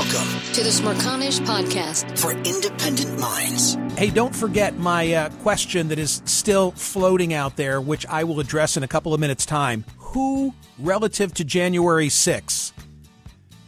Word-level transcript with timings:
Welcome 0.00 0.40
to 0.54 0.62
the 0.62 0.70
Smerconish 0.70 1.40
Podcast 1.40 2.18
for 2.18 2.32
independent 2.32 3.20
minds. 3.20 3.76
Hey, 3.98 4.08
don't 4.08 4.34
forget 4.34 4.78
my 4.78 5.12
uh, 5.12 5.28
question 5.42 5.88
that 5.88 5.98
is 5.98 6.22
still 6.24 6.70
floating 6.70 7.34
out 7.34 7.56
there, 7.56 7.82
which 7.82 8.06
I 8.06 8.24
will 8.24 8.40
address 8.40 8.78
in 8.78 8.82
a 8.82 8.88
couple 8.88 9.12
of 9.12 9.20
minutes' 9.20 9.44
time. 9.44 9.84
Who, 9.98 10.54
relative 10.78 11.34
to 11.34 11.44
January 11.44 12.08
6th, 12.08 12.72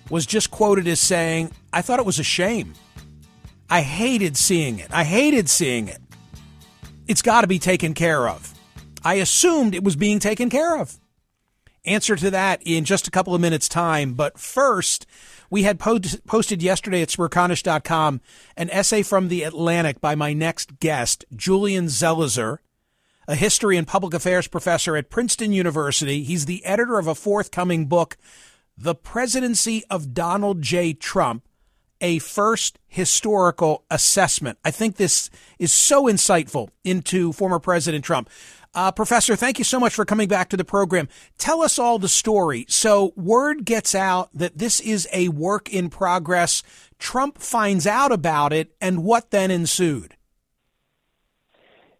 was 0.08 0.24
just 0.24 0.50
quoted 0.50 0.88
as 0.88 1.00
saying, 1.00 1.50
I 1.70 1.82
thought 1.82 1.98
it 1.98 2.06
was 2.06 2.18
a 2.18 2.24
shame. 2.24 2.72
I 3.68 3.82
hated 3.82 4.38
seeing 4.38 4.78
it. 4.78 4.90
I 4.90 5.04
hated 5.04 5.50
seeing 5.50 5.88
it. 5.88 6.00
It's 7.06 7.20
got 7.20 7.42
to 7.42 7.46
be 7.46 7.58
taken 7.58 7.92
care 7.92 8.26
of. 8.26 8.54
I 9.04 9.16
assumed 9.16 9.74
it 9.74 9.84
was 9.84 9.96
being 9.96 10.18
taken 10.18 10.48
care 10.48 10.78
of. 10.78 10.98
Answer 11.84 12.16
to 12.16 12.30
that 12.30 12.62
in 12.64 12.84
just 12.84 13.06
a 13.06 13.10
couple 13.10 13.34
of 13.34 13.40
minutes' 13.40 13.68
time. 13.68 14.14
But 14.14 14.38
first, 14.38 15.04
we 15.52 15.64
had 15.64 15.78
posted 15.78 16.62
yesterday 16.62 17.02
at 17.02 17.10
smerconish.com 17.10 18.22
an 18.56 18.70
essay 18.70 19.02
from 19.02 19.28
The 19.28 19.42
Atlantic 19.42 20.00
by 20.00 20.14
my 20.14 20.32
next 20.32 20.80
guest, 20.80 21.26
Julian 21.36 21.88
Zelizer, 21.88 22.56
a 23.28 23.34
history 23.34 23.76
and 23.76 23.86
public 23.86 24.14
affairs 24.14 24.48
professor 24.48 24.96
at 24.96 25.10
Princeton 25.10 25.52
University. 25.52 26.22
He's 26.22 26.46
the 26.46 26.64
editor 26.64 26.98
of 26.98 27.06
a 27.06 27.14
forthcoming 27.14 27.84
book, 27.84 28.16
The 28.78 28.94
Presidency 28.94 29.84
of 29.90 30.14
Donald 30.14 30.62
J. 30.62 30.94
Trump, 30.94 31.44
a 32.00 32.18
first 32.18 32.78
historical 32.88 33.84
assessment. 33.90 34.58
I 34.64 34.70
think 34.70 34.96
this 34.96 35.28
is 35.58 35.70
so 35.70 36.04
insightful 36.06 36.70
into 36.82 37.30
former 37.34 37.58
President 37.58 38.06
Trump. 38.06 38.30
Uh, 38.74 38.90
Professor, 38.90 39.36
thank 39.36 39.58
you 39.58 39.64
so 39.64 39.78
much 39.78 39.94
for 39.94 40.06
coming 40.06 40.28
back 40.28 40.48
to 40.48 40.56
the 40.56 40.64
program. 40.64 41.08
Tell 41.36 41.62
us 41.62 41.78
all 41.78 41.98
the 41.98 42.08
story. 42.08 42.64
So, 42.68 43.12
word 43.16 43.66
gets 43.66 43.94
out 43.94 44.30
that 44.32 44.56
this 44.56 44.80
is 44.80 45.06
a 45.12 45.28
work 45.28 45.68
in 45.68 45.90
progress. 45.90 46.62
Trump 46.98 47.38
finds 47.38 47.86
out 47.86 48.12
about 48.12 48.52
it, 48.52 48.74
and 48.80 49.04
what 49.04 49.30
then 49.30 49.50
ensued? 49.50 50.16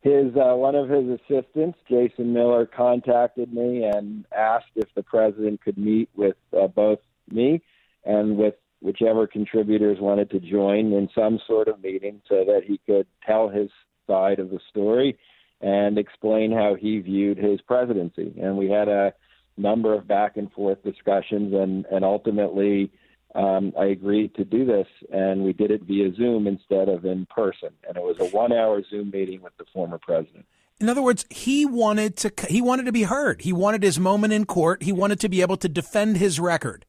His 0.01 0.35
uh, 0.35 0.57
one 0.57 0.75
of 0.75 0.89
his 0.89 1.21
assistants, 1.21 1.79
Jason 1.89 2.33
Miller, 2.33 2.67
contacted 2.67 3.53
me 3.53 3.85
and 3.85 4.25
asked 4.37 4.73
if 4.75 4.89
the 4.95 5.03
president 5.03 5.61
could 5.61 5.77
meet 5.77 6.09
with 6.17 6.37
uh, 6.59 6.69
both 6.69 7.01
me 7.31 7.63
and 8.05 8.37
with 8.37 8.55
whichever 8.81 9.27
contributors 9.27 9.99
wanted 10.01 10.31
to 10.31 10.41
join 10.41 10.93
in 10.93 11.09
some 11.15 11.39
sort 11.47 11.69
of 11.69 11.81
meeting 11.83 12.21
so 12.29 12.45
that 12.47 12.63
he 12.67 12.81
could 12.87 13.07
tell 13.25 13.49
his 13.49 13.69
side 14.09 14.41
of 14.41 14.51
the 14.51 14.59
story 14.71 15.17
and 15.63 15.97
explain 15.97 16.53
how 16.53 16.75
he 16.75 16.99
viewed 16.99 17.39
his 17.39 17.61
presidency. 17.63 18.35
And 18.41 18.59
we 18.59 18.69
had 18.69 18.89
a 18.89 19.15
number 19.57 19.95
of 19.95 20.09
back 20.09 20.37
and 20.37 20.51
forth 20.53 20.83
discussions, 20.83 21.55
and, 21.55 21.87
and 21.87 22.05
ultimately, 22.05 22.91
um, 23.35 23.73
I 23.79 23.87
agreed 23.87 24.35
to 24.35 24.45
do 24.45 24.67
this, 24.67 24.89
and 25.13 25.45
we 25.45 25.53
did 25.53 25.71
it 25.71 25.83
via 25.85 26.13
Zoom 26.15 26.47
instead 26.47 26.89
of 26.89 27.05
in 27.05 27.27
person. 27.27 27.71
And 27.87 27.97
it 27.97 28.03
was 28.03 28.17
a 28.21 28.27
one-hour 28.27 28.83
Zoom 28.91 29.11
meeting 29.11 29.41
with 29.41 29.57
the 29.57 29.65
former 29.73 29.99
president. 29.99 30.47
In 30.81 30.89
other 30.89 31.03
words, 31.03 31.25
he 31.31 31.65
wanted 31.65 32.17
to 32.17 32.33
he 32.49 32.61
wanted 32.61 32.87
to 32.87 32.93
be 32.93 33.05
heard. 33.05 33.43
He 33.43 33.53
wanted 33.53 33.85
his 33.85 34.01
moment 34.01 34.33
in 34.33 34.45
court. 34.47 34.83
He 34.83 34.91
wanted 34.91 35.21
to 35.21 35.29
be 35.29 35.41
able 35.41 35.57
to 35.59 35.69
defend 35.69 36.17
his 36.17 36.41
record. 36.41 36.87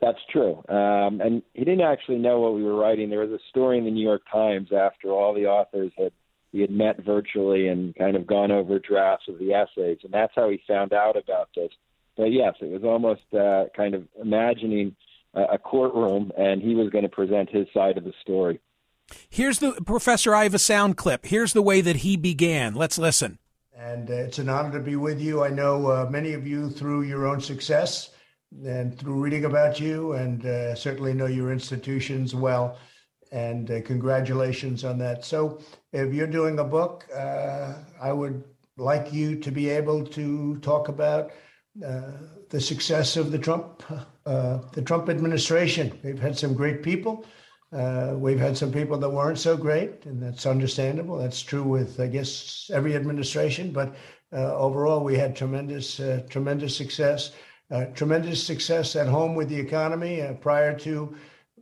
That's 0.00 0.18
true. 0.32 0.64
Um, 0.68 1.20
and 1.20 1.42
he 1.54 1.64
didn't 1.64 1.82
actually 1.82 2.18
know 2.18 2.40
what 2.40 2.54
we 2.54 2.64
were 2.64 2.74
writing. 2.74 3.08
There 3.08 3.20
was 3.20 3.30
a 3.30 3.38
story 3.50 3.78
in 3.78 3.84
the 3.84 3.90
New 3.92 4.02
York 4.02 4.22
Times 4.32 4.70
after 4.72 5.10
all 5.10 5.32
the 5.32 5.46
authors 5.46 5.92
had 5.96 6.10
we 6.52 6.60
had 6.60 6.70
met 6.70 7.04
virtually 7.04 7.68
and 7.68 7.94
kind 7.94 8.16
of 8.16 8.26
gone 8.26 8.50
over 8.50 8.78
drafts 8.78 9.26
of 9.28 9.38
the 9.38 9.52
essays, 9.52 9.98
and 10.04 10.12
that's 10.12 10.32
how 10.34 10.50
he 10.50 10.60
found 10.66 10.92
out 10.92 11.16
about 11.16 11.48
this. 11.56 11.70
But 12.16 12.26
yes, 12.26 12.54
it 12.60 12.70
was 12.70 12.84
almost 12.84 13.22
uh, 13.32 13.64
kind 13.74 13.94
of 13.94 14.06
imagining 14.20 14.94
a 15.34 15.58
courtroom, 15.58 16.30
and 16.36 16.60
he 16.60 16.74
was 16.74 16.90
going 16.90 17.04
to 17.04 17.08
present 17.08 17.48
his 17.48 17.66
side 17.72 17.96
of 17.96 18.04
the 18.04 18.12
story. 18.20 18.60
Here's 19.30 19.58
the 19.58 19.72
professor. 19.86 20.34
I 20.34 20.44
have 20.44 20.54
a 20.54 20.58
sound 20.58 20.96
clip. 20.96 21.26
Here's 21.26 21.52
the 21.52 21.62
way 21.62 21.80
that 21.80 21.96
he 21.96 22.16
began. 22.16 22.74
Let's 22.74 22.98
listen. 22.98 23.38
And 23.74 24.10
uh, 24.10 24.14
it's 24.14 24.38
an 24.38 24.48
honor 24.48 24.72
to 24.72 24.80
be 24.80 24.96
with 24.96 25.20
you. 25.20 25.42
I 25.42 25.48
know 25.48 25.86
uh, 25.86 26.08
many 26.10 26.34
of 26.34 26.46
you 26.46 26.70
through 26.70 27.02
your 27.02 27.26
own 27.26 27.40
success 27.40 28.10
and 28.64 28.96
through 28.98 29.22
reading 29.22 29.46
about 29.46 29.80
you, 29.80 30.12
and 30.12 30.44
uh, 30.44 30.74
certainly 30.74 31.14
know 31.14 31.26
your 31.26 31.50
institutions 31.50 32.34
well 32.34 32.76
and 33.32 33.70
uh, 33.70 33.80
congratulations 33.80 34.84
on 34.84 34.98
that. 34.98 35.24
So, 35.24 35.58
if 35.92 36.12
you're 36.12 36.26
doing 36.26 36.58
a 36.58 36.64
book, 36.64 37.06
uh, 37.14 37.74
I 38.00 38.12
would 38.12 38.44
like 38.76 39.12
you 39.12 39.36
to 39.36 39.50
be 39.50 39.70
able 39.70 40.06
to 40.06 40.58
talk 40.58 40.88
about 40.88 41.32
uh, 41.84 42.12
the 42.50 42.60
success 42.60 43.16
of 43.16 43.32
the 43.32 43.38
Trump, 43.38 43.82
uh, 44.26 44.58
the 44.72 44.82
Trump 44.82 45.08
administration. 45.08 45.98
We've 46.04 46.18
had 46.18 46.38
some 46.38 46.54
great 46.54 46.82
people. 46.82 47.24
Uh, 47.72 48.14
we've 48.16 48.38
had 48.38 48.56
some 48.56 48.70
people 48.70 48.98
that 48.98 49.08
weren't 49.08 49.38
so 49.38 49.56
great, 49.56 50.04
and 50.04 50.22
that's 50.22 50.44
understandable. 50.44 51.16
That's 51.16 51.40
true 51.40 51.62
with, 51.62 51.98
I 51.98 52.08
guess, 52.08 52.70
every 52.74 52.94
administration. 52.94 53.72
But 53.72 53.94
uh, 54.30 54.54
overall, 54.54 55.02
we 55.02 55.16
had 55.16 55.34
tremendous, 55.34 55.98
tremendous 56.28 56.76
success. 56.76 57.32
tremendous 57.94 58.42
success 58.42 58.94
at 58.94 59.08
home 59.08 59.34
with 59.34 59.48
the 59.48 59.58
economy 59.58 60.22
prior 60.42 60.78
to 60.80 61.16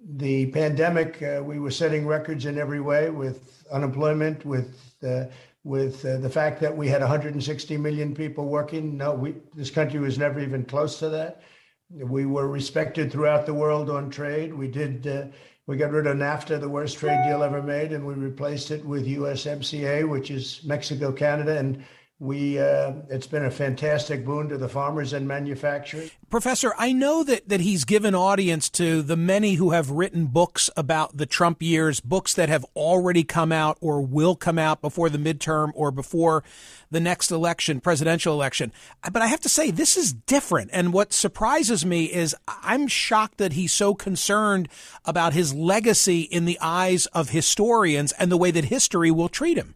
the 0.09 0.47
pandemic, 0.47 1.23
uh, 1.23 1.43
we 1.43 1.59
were 1.59 1.71
setting 1.71 2.07
records 2.07 2.47
in 2.47 2.59
every 2.59 2.81
way 2.81 3.11
with 3.11 3.65
unemployment, 3.71 4.45
with 4.45 4.95
uh, 5.07 5.25
with 5.63 6.05
uh, 6.07 6.17
the 6.17 6.31
fact 6.31 6.61
that 6.61 6.75
we 6.75 6.89
had 6.89 7.03
160 7.03 7.77
million 7.77 8.15
people 8.15 8.47
working. 8.47 8.97
No, 8.97 9.13
we, 9.13 9.35
this 9.55 9.71
country 9.71 10.01
was 10.01 10.19
never 10.19 10.41
even 10.41 10.65
close 10.65 10.99
to 11.01 11.11
that. 11.11 11.43
We 11.91 12.25
were 12.25 12.49
respected 12.49 13.13
throughout 13.13 13.45
the 13.45 13.55
world 13.55 13.91
on 13.91 14.11
trade. 14.11 14.55
We 14.55 14.69
did. 14.69 15.07
Uh, 15.07 15.27
we 15.67 15.77
got 15.77 15.93
rid 15.93 16.09
of 16.09 16.17
NAFTA, 16.17 16.61
the 16.61 16.69
worst 16.69 16.99
trade 16.99 17.21
deal 17.25 17.45
ever 17.45 17.63
made, 17.63 17.93
and 17.93 18.05
we 18.05 18.15
replaced 18.15 18.73
it 18.73 18.85
with 18.85 19.07
USMCA, 19.07 20.09
which 20.09 20.31
is 20.31 20.63
Mexico, 20.65 21.13
Canada, 21.13 21.59
and 21.59 21.85
we 22.21 22.59
uh, 22.59 22.93
it's 23.09 23.27
been 23.27 23.47
a 23.47 23.51
fantastic 23.51 24.27
boon 24.27 24.51
to 24.51 24.59
the 24.59 24.69
farmers 24.69 25.15
and 25.15 25.27
manufacturers. 25.27 26.11
Professor, 26.29 26.75
I 26.79 26.93
know 26.93 27.25
that 27.25 27.49
that 27.49 27.63
he's 27.63 27.87
given 27.87 28.15
audience 28.15 28.69
to 28.71 29.01
the 29.01 29.17
many 29.17 29.55
who 29.55 29.71
have 29.71 29.91
written 29.91 30.27
books 30.27 30.69
about 30.77 31.17
the 31.17 31.25
Trump 31.25 31.63
years, 31.63 31.99
books 31.99 32.35
that 32.35 32.51
have 32.51 32.67
already 32.77 33.25
come 33.25 33.53
out 33.53 33.79
or 33.81 34.03
will 34.03 34.37
come 34.37 34.59
out 34.59 34.83
before 34.83 35.09
the 35.09 35.17
midterm 35.17 35.71
or 35.75 35.91
before 35.91 36.45
the 36.91 37.01
next 37.01 37.31
election, 37.31 37.81
presidential 37.81 38.35
election. 38.35 38.71
But 39.11 39.23
I 39.23 39.27
have 39.29 39.41
to 39.41 39.49
say 39.49 39.71
this 39.71 39.97
is 39.97 40.13
different, 40.13 40.71
and 40.75 40.93
what 40.93 41.15
surprises 41.15 41.87
me 41.87 42.05
is 42.05 42.37
I'm 42.47 42.87
shocked 42.87 43.39
that 43.39 43.55
he's 43.55 43.73
so 43.73 43.95
concerned 43.95 44.69
about 45.07 45.33
his 45.33 45.55
legacy 45.55 46.21
in 46.21 46.45
the 46.45 46.59
eyes 46.61 47.07
of 47.07 47.31
historians 47.31 48.13
and 48.13 48.31
the 48.31 48.37
way 48.37 48.51
that 48.51 48.67
history 48.67 49.11
will 49.11 49.31
treat 49.31 49.57
him. 49.57 49.75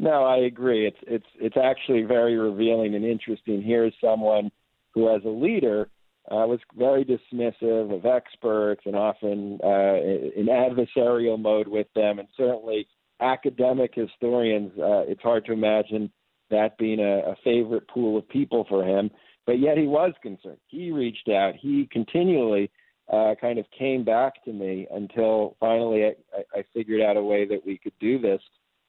No, 0.00 0.24
I 0.24 0.38
agree. 0.38 0.86
It's 0.86 0.96
it's 1.02 1.26
it's 1.38 1.58
actually 1.62 2.04
very 2.04 2.34
revealing 2.34 2.94
and 2.94 3.04
interesting. 3.04 3.60
Here's 3.62 3.92
someone 4.02 4.50
who, 4.94 5.14
as 5.14 5.22
a 5.26 5.28
leader, 5.28 5.90
uh, 6.30 6.46
was 6.48 6.58
very 6.74 7.04
dismissive 7.04 7.94
of 7.94 8.06
experts 8.06 8.80
and 8.86 8.96
often 8.96 9.58
uh, 9.62 9.96
in 10.40 10.46
adversarial 10.48 11.38
mode 11.38 11.68
with 11.68 11.86
them, 11.94 12.18
and 12.18 12.28
certainly 12.34 12.88
academic 13.20 13.92
historians. 13.94 14.72
Uh, 14.78 15.04
it's 15.06 15.20
hard 15.20 15.44
to 15.44 15.52
imagine 15.52 16.10
that 16.50 16.78
being 16.78 17.00
a, 17.00 17.32
a 17.32 17.36
favorite 17.44 17.86
pool 17.86 18.16
of 18.16 18.26
people 18.30 18.64
for 18.70 18.82
him. 18.82 19.10
But 19.44 19.58
yet 19.58 19.76
he 19.76 19.86
was 19.86 20.14
concerned. 20.22 20.60
He 20.68 20.92
reached 20.92 21.28
out. 21.28 21.56
He 21.60 21.86
continually 21.92 22.70
uh, 23.12 23.34
kind 23.38 23.58
of 23.58 23.66
came 23.78 24.02
back 24.02 24.42
to 24.44 24.52
me 24.52 24.86
until 24.90 25.56
finally 25.60 26.04
I, 26.06 26.58
I 26.58 26.64
figured 26.72 27.02
out 27.02 27.18
a 27.18 27.22
way 27.22 27.46
that 27.46 27.66
we 27.66 27.76
could 27.76 27.92
do 28.00 28.18
this. 28.18 28.40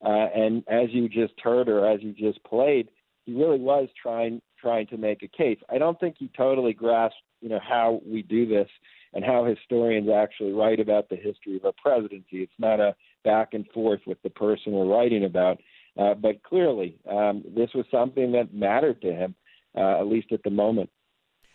Uh, 0.04 0.28
and 0.34 0.64
as 0.68 0.90
you 0.92 1.08
just 1.08 1.34
heard 1.42 1.70
or 1.70 1.88
as 1.88 2.02
you 2.02 2.14
just 2.14 2.44
played, 2.44 2.90
he 3.26 3.34
really 3.34 3.60
was 3.60 3.88
trying 4.02 4.42
trying 4.60 4.88
to 4.88 4.98
make 4.98 5.24
a 5.24 5.28
case. 5.28 5.58
I 5.70 5.78
don't 5.78 6.00
think 6.00 6.16
he 6.18 6.30
totally 6.38 6.74
grasped, 6.74 7.18
you 7.42 7.50
know, 7.50 7.60
how 7.68 8.00
we 8.06 8.22
do 8.22 8.48
this 8.48 8.68
and 9.14 9.26
how 9.26 9.44
historians 9.44 10.08
actually 10.10 10.54
write 10.54 10.80
about 10.80 11.10
the 11.10 11.16
history 11.16 11.58
of 11.58 11.66
a 11.66 11.74
presidency. 11.74 12.44
It's 12.44 12.52
not 12.60 12.80
a 12.80 12.96
back 13.24 13.50
and 13.54 13.68
forth 13.74 14.02
with 14.06 14.22
the 14.24 14.30
person 14.30 14.74
we're 14.74 14.86
writing 14.86 15.26
about. 15.26 15.60
Uh, 15.98 16.14
but 16.14 16.42
clearly, 16.44 16.98
um, 17.10 17.44
this 17.56 17.70
was 17.74 17.86
something 17.92 18.32
that 18.32 18.54
mattered 18.54 19.02
to 19.02 19.12
him, 19.12 19.36
uh, 19.76 20.00
at 20.00 20.08
least 20.08 20.32
at 20.32 20.44
the 20.44 20.50
moment. 20.50 20.90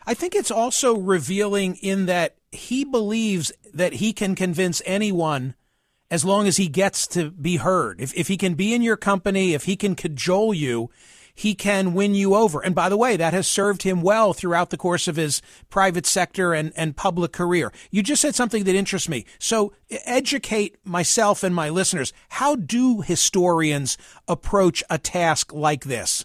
I 0.04 0.14
think 0.14 0.34
it's 0.34 0.50
also 0.50 0.96
revealing 0.96 1.76
in 1.76 2.06
that 2.06 2.36
he 2.52 2.84
believes 2.84 3.50
that 3.72 3.94
he 3.94 4.12
can 4.12 4.34
convince 4.34 4.82
anyone 4.84 5.54
as 6.10 6.24
long 6.24 6.46
as 6.46 6.56
he 6.56 6.68
gets 6.68 7.06
to 7.08 7.30
be 7.30 7.56
heard. 7.56 8.00
If, 8.00 8.14
if 8.14 8.28
he 8.28 8.36
can 8.36 8.54
be 8.54 8.74
in 8.74 8.82
your 8.82 8.96
company, 8.96 9.54
if 9.54 9.64
he 9.64 9.76
can 9.76 9.94
cajole 9.94 10.54
you, 10.54 10.90
he 11.34 11.54
can 11.54 11.92
win 11.92 12.14
you 12.14 12.34
over. 12.34 12.64
And 12.64 12.74
by 12.74 12.88
the 12.88 12.96
way, 12.96 13.16
that 13.16 13.34
has 13.34 13.46
served 13.46 13.82
him 13.82 14.00
well 14.00 14.32
throughout 14.32 14.70
the 14.70 14.78
course 14.78 15.06
of 15.06 15.16
his 15.16 15.42
private 15.68 16.06
sector 16.06 16.54
and, 16.54 16.72
and 16.76 16.96
public 16.96 17.32
career. 17.32 17.72
You 17.90 18.02
just 18.02 18.22
said 18.22 18.34
something 18.34 18.64
that 18.64 18.74
interests 18.74 19.08
me. 19.08 19.26
So 19.38 19.74
educate 19.90 20.76
myself 20.82 21.42
and 21.42 21.54
my 21.54 21.68
listeners. 21.68 22.14
How 22.30 22.56
do 22.56 23.02
historians 23.02 23.98
approach 24.26 24.82
a 24.88 24.96
task 24.96 25.52
like 25.52 25.84
this? 25.84 26.24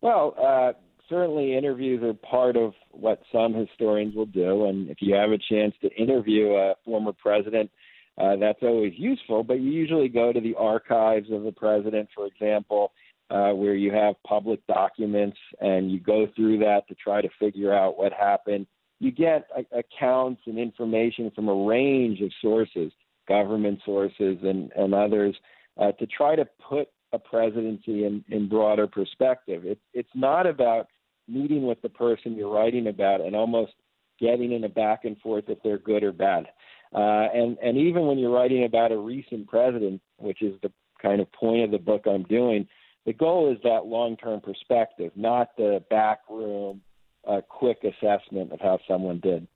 Well, 0.00 0.34
uh, 0.42 0.72
certainly 1.08 1.56
interviews 1.56 2.02
are 2.02 2.14
part 2.14 2.56
of 2.56 2.72
what 2.90 3.20
some 3.30 3.52
historians 3.52 4.14
will 4.14 4.26
do. 4.26 4.64
And 4.64 4.88
if 4.88 4.98
you 5.00 5.14
have 5.14 5.30
a 5.30 5.38
chance 5.38 5.74
to 5.82 5.90
interview 5.94 6.54
a 6.54 6.74
former 6.86 7.12
president, 7.12 7.70
uh, 8.18 8.36
that's 8.36 8.62
always 8.62 8.94
useful. 8.96 9.42
But 9.42 9.60
you 9.60 9.70
usually 9.70 10.08
go 10.08 10.32
to 10.32 10.40
the 10.40 10.54
archives 10.54 11.30
of 11.30 11.42
the 11.42 11.52
president, 11.52 12.08
for 12.14 12.26
example, 12.26 12.92
uh, 13.30 13.50
where 13.50 13.74
you 13.74 13.92
have 13.92 14.14
public 14.26 14.64
documents 14.66 15.36
and 15.60 15.90
you 15.90 16.00
go 16.00 16.26
through 16.36 16.58
that 16.58 16.86
to 16.88 16.94
try 16.94 17.20
to 17.20 17.28
figure 17.38 17.74
out 17.74 17.98
what 17.98 18.12
happened. 18.12 18.66
You 19.00 19.10
get 19.10 19.48
a- 19.56 19.78
accounts 19.78 20.42
and 20.46 20.58
information 20.58 21.30
from 21.34 21.48
a 21.48 21.66
range 21.66 22.20
of 22.20 22.30
sources, 22.40 22.92
government 23.28 23.80
sources 23.84 24.38
and, 24.42 24.72
and 24.76 24.94
others, 24.94 25.36
uh, 25.78 25.92
to 25.92 26.06
try 26.06 26.36
to 26.36 26.46
put 26.68 26.88
a 27.12 27.18
presidency 27.18 28.04
in, 28.04 28.24
in 28.28 28.48
broader 28.48 28.86
perspective. 28.86 29.64
It, 29.64 29.78
it's 29.92 30.08
not 30.14 30.46
about 30.46 30.86
meeting 31.28 31.66
with 31.66 31.82
the 31.82 31.88
person 31.88 32.34
you're 32.36 32.52
writing 32.52 32.86
about 32.86 33.20
and 33.20 33.34
almost 33.34 33.72
getting 34.20 34.52
in 34.52 34.64
a 34.64 34.68
back 34.68 35.04
and 35.04 35.18
forth 35.18 35.44
if 35.48 35.58
they're 35.62 35.78
good 35.78 36.02
or 36.02 36.12
bad. 36.12 36.46
Uh, 36.96 37.28
and 37.34 37.58
and 37.62 37.76
even 37.76 38.06
when 38.06 38.18
you're 38.18 38.30
writing 38.30 38.64
about 38.64 38.90
a 38.90 38.96
recent 38.96 39.46
president, 39.46 40.00
which 40.16 40.40
is 40.40 40.58
the 40.62 40.72
kind 41.00 41.20
of 41.20 41.30
point 41.32 41.62
of 41.62 41.70
the 41.70 41.78
book 41.78 42.06
I'm 42.06 42.22
doing, 42.22 42.66
the 43.04 43.12
goal 43.12 43.52
is 43.52 43.58
that 43.64 43.84
long-term 43.84 44.40
perspective, 44.40 45.12
not 45.14 45.54
the 45.58 45.84
backroom, 45.90 46.80
uh, 47.28 47.42
quick 47.48 47.84
assessment 47.84 48.50
of 48.50 48.60
how 48.60 48.78
someone 48.88 49.20
did. 49.20 49.46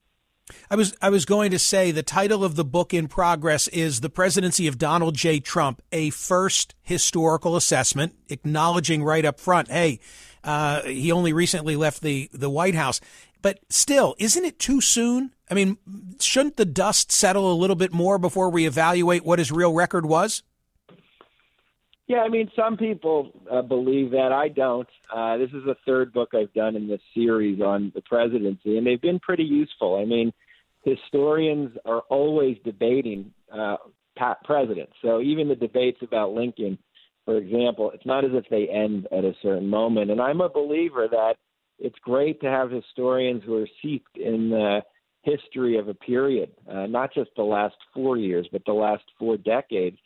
I 0.70 0.76
was 0.76 0.94
I 1.00 1.08
was 1.08 1.24
going 1.24 1.50
to 1.52 1.58
say 1.58 1.92
the 1.92 2.02
title 2.02 2.44
of 2.44 2.56
the 2.56 2.64
book 2.64 2.92
in 2.92 3.08
progress 3.08 3.68
is 3.68 4.00
The 4.00 4.10
Presidency 4.10 4.66
of 4.66 4.76
Donald 4.76 5.14
J. 5.14 5.40
Trump, 5.40 5.80
a 5.92 6.10
first 6.10 6.74
historical 6.82 7.56
assessment, 7.56 8.16
acknowledging 8.28 9.02
right 9.02 9.24
up 9.24 9.40
front, 9.40 9.70
hey, 9.70 10.00
uh, 10.42 10.82
he 10.82 11.12
only 11.12 11.32
recently 11.32 11.76
left 11.76 12.02
the, 12.02 12.30
the 12.32 12.50
White 12.50 12.74
House. 12.74 13.00
But 13.42 13.60
still, 13.68 14.14
isn't 14.18 14.44
it 14.44 14.58
too 14.58 14.80
soon? 14.80 15.34
I 15.50 15.54
mean, 15.54 15.78
shouldn't 16.20 16.56
the 16.56 16.64
dust 16.64 17.10
settle 17.10 17.50
a 17.50 17.54
little 17.54 17.76
bit 17.76 17.92
more 17.92 18.18
before 18.18 18.50
we 18.50 18.66
evaluate 18.66 19.24
what 19.24 19.38
his 19.38 19.50
real 19.50 19.72
record 19.72 20.06
was? 20.06 20.42
Yeah, 22.06 22.22
I 22.22 22.28
mean, 22.28 22.50
some 22.56 22.76
people 22.76 23.30
uh, 23.50 23.62
believe 23.62 24.10
that. 24.10 24.32
I 24.32 24.48
don't. 24.48 24.88
Uh, 25.14 25.36
this 25.36 25.50
is 25.50 25.64
the 25.64 25.76
third 25.86 26.12
book 26.12 26.30
I've 26.34 26.52
done 26.54 26.74
in 26.74 26.88
this 26.88 27.00
series 27.14 27.60
on 27.60 27.92
the 27.94 28.02
presidency, 28.02 28.76
and 28.76 28.86
they've 28.86 29.00
been 29.00 29.20
pretty 29.20 29.44
useful. 29.44 29.96
I 29.96 30.04
mean, 30.04 30.32
historians 30.82 31.70
are 31.84 32.00
always 32.10 32.56
debating 32.64 33.32
uh, 33.56 33.76
presidents. 34.44 34.92
So 35.02 35.20
even 35.20 35.48
the 35.48 35.54
debates 35.54 35.98
about 36.02 36.32
Lincoln, 36.32 36.78
for 37.24 37.36
example, 37.36 37.92
it's 37.94 38.06
not 38.06 38.24
as 38.24 38.32
if 38.34 38.44
they 38.50 38.68
end 38.68 39.06
at 39.12 39.24
a 39.24 39.34
certain 39.40 39.68
moment. 39.68 40.10
And 40.10 40.20
I'm 40.20 40.40
a 40.40 40.48
believer 40.48 41.06
that 41.08 41.34
it's 41.80 41.98
great 42.02 42.40
to 42.42 42.46
have 42.46 42.70
historians 42.70 43.42
who 43.44 43.56
are 43.56 43.68
steeped 43.78 44.16
in 44.16 44.50
the 44.50 44.80
history 45.22 45.78
of 45.78 45.88
a 45.88 45.94
period, 45.94 46.50
uh, 46.70 46.86
not 46.86 47.12
just 47.12 47.30
the 47.36 47.42
last 47.42 47.76
four 47.94 48.16
years, 48.16 48.46
but 48.52 48.62
the 48.66 48.72
last 48.72 49.04
four 49.18 49.36
decades. 49.36 49.96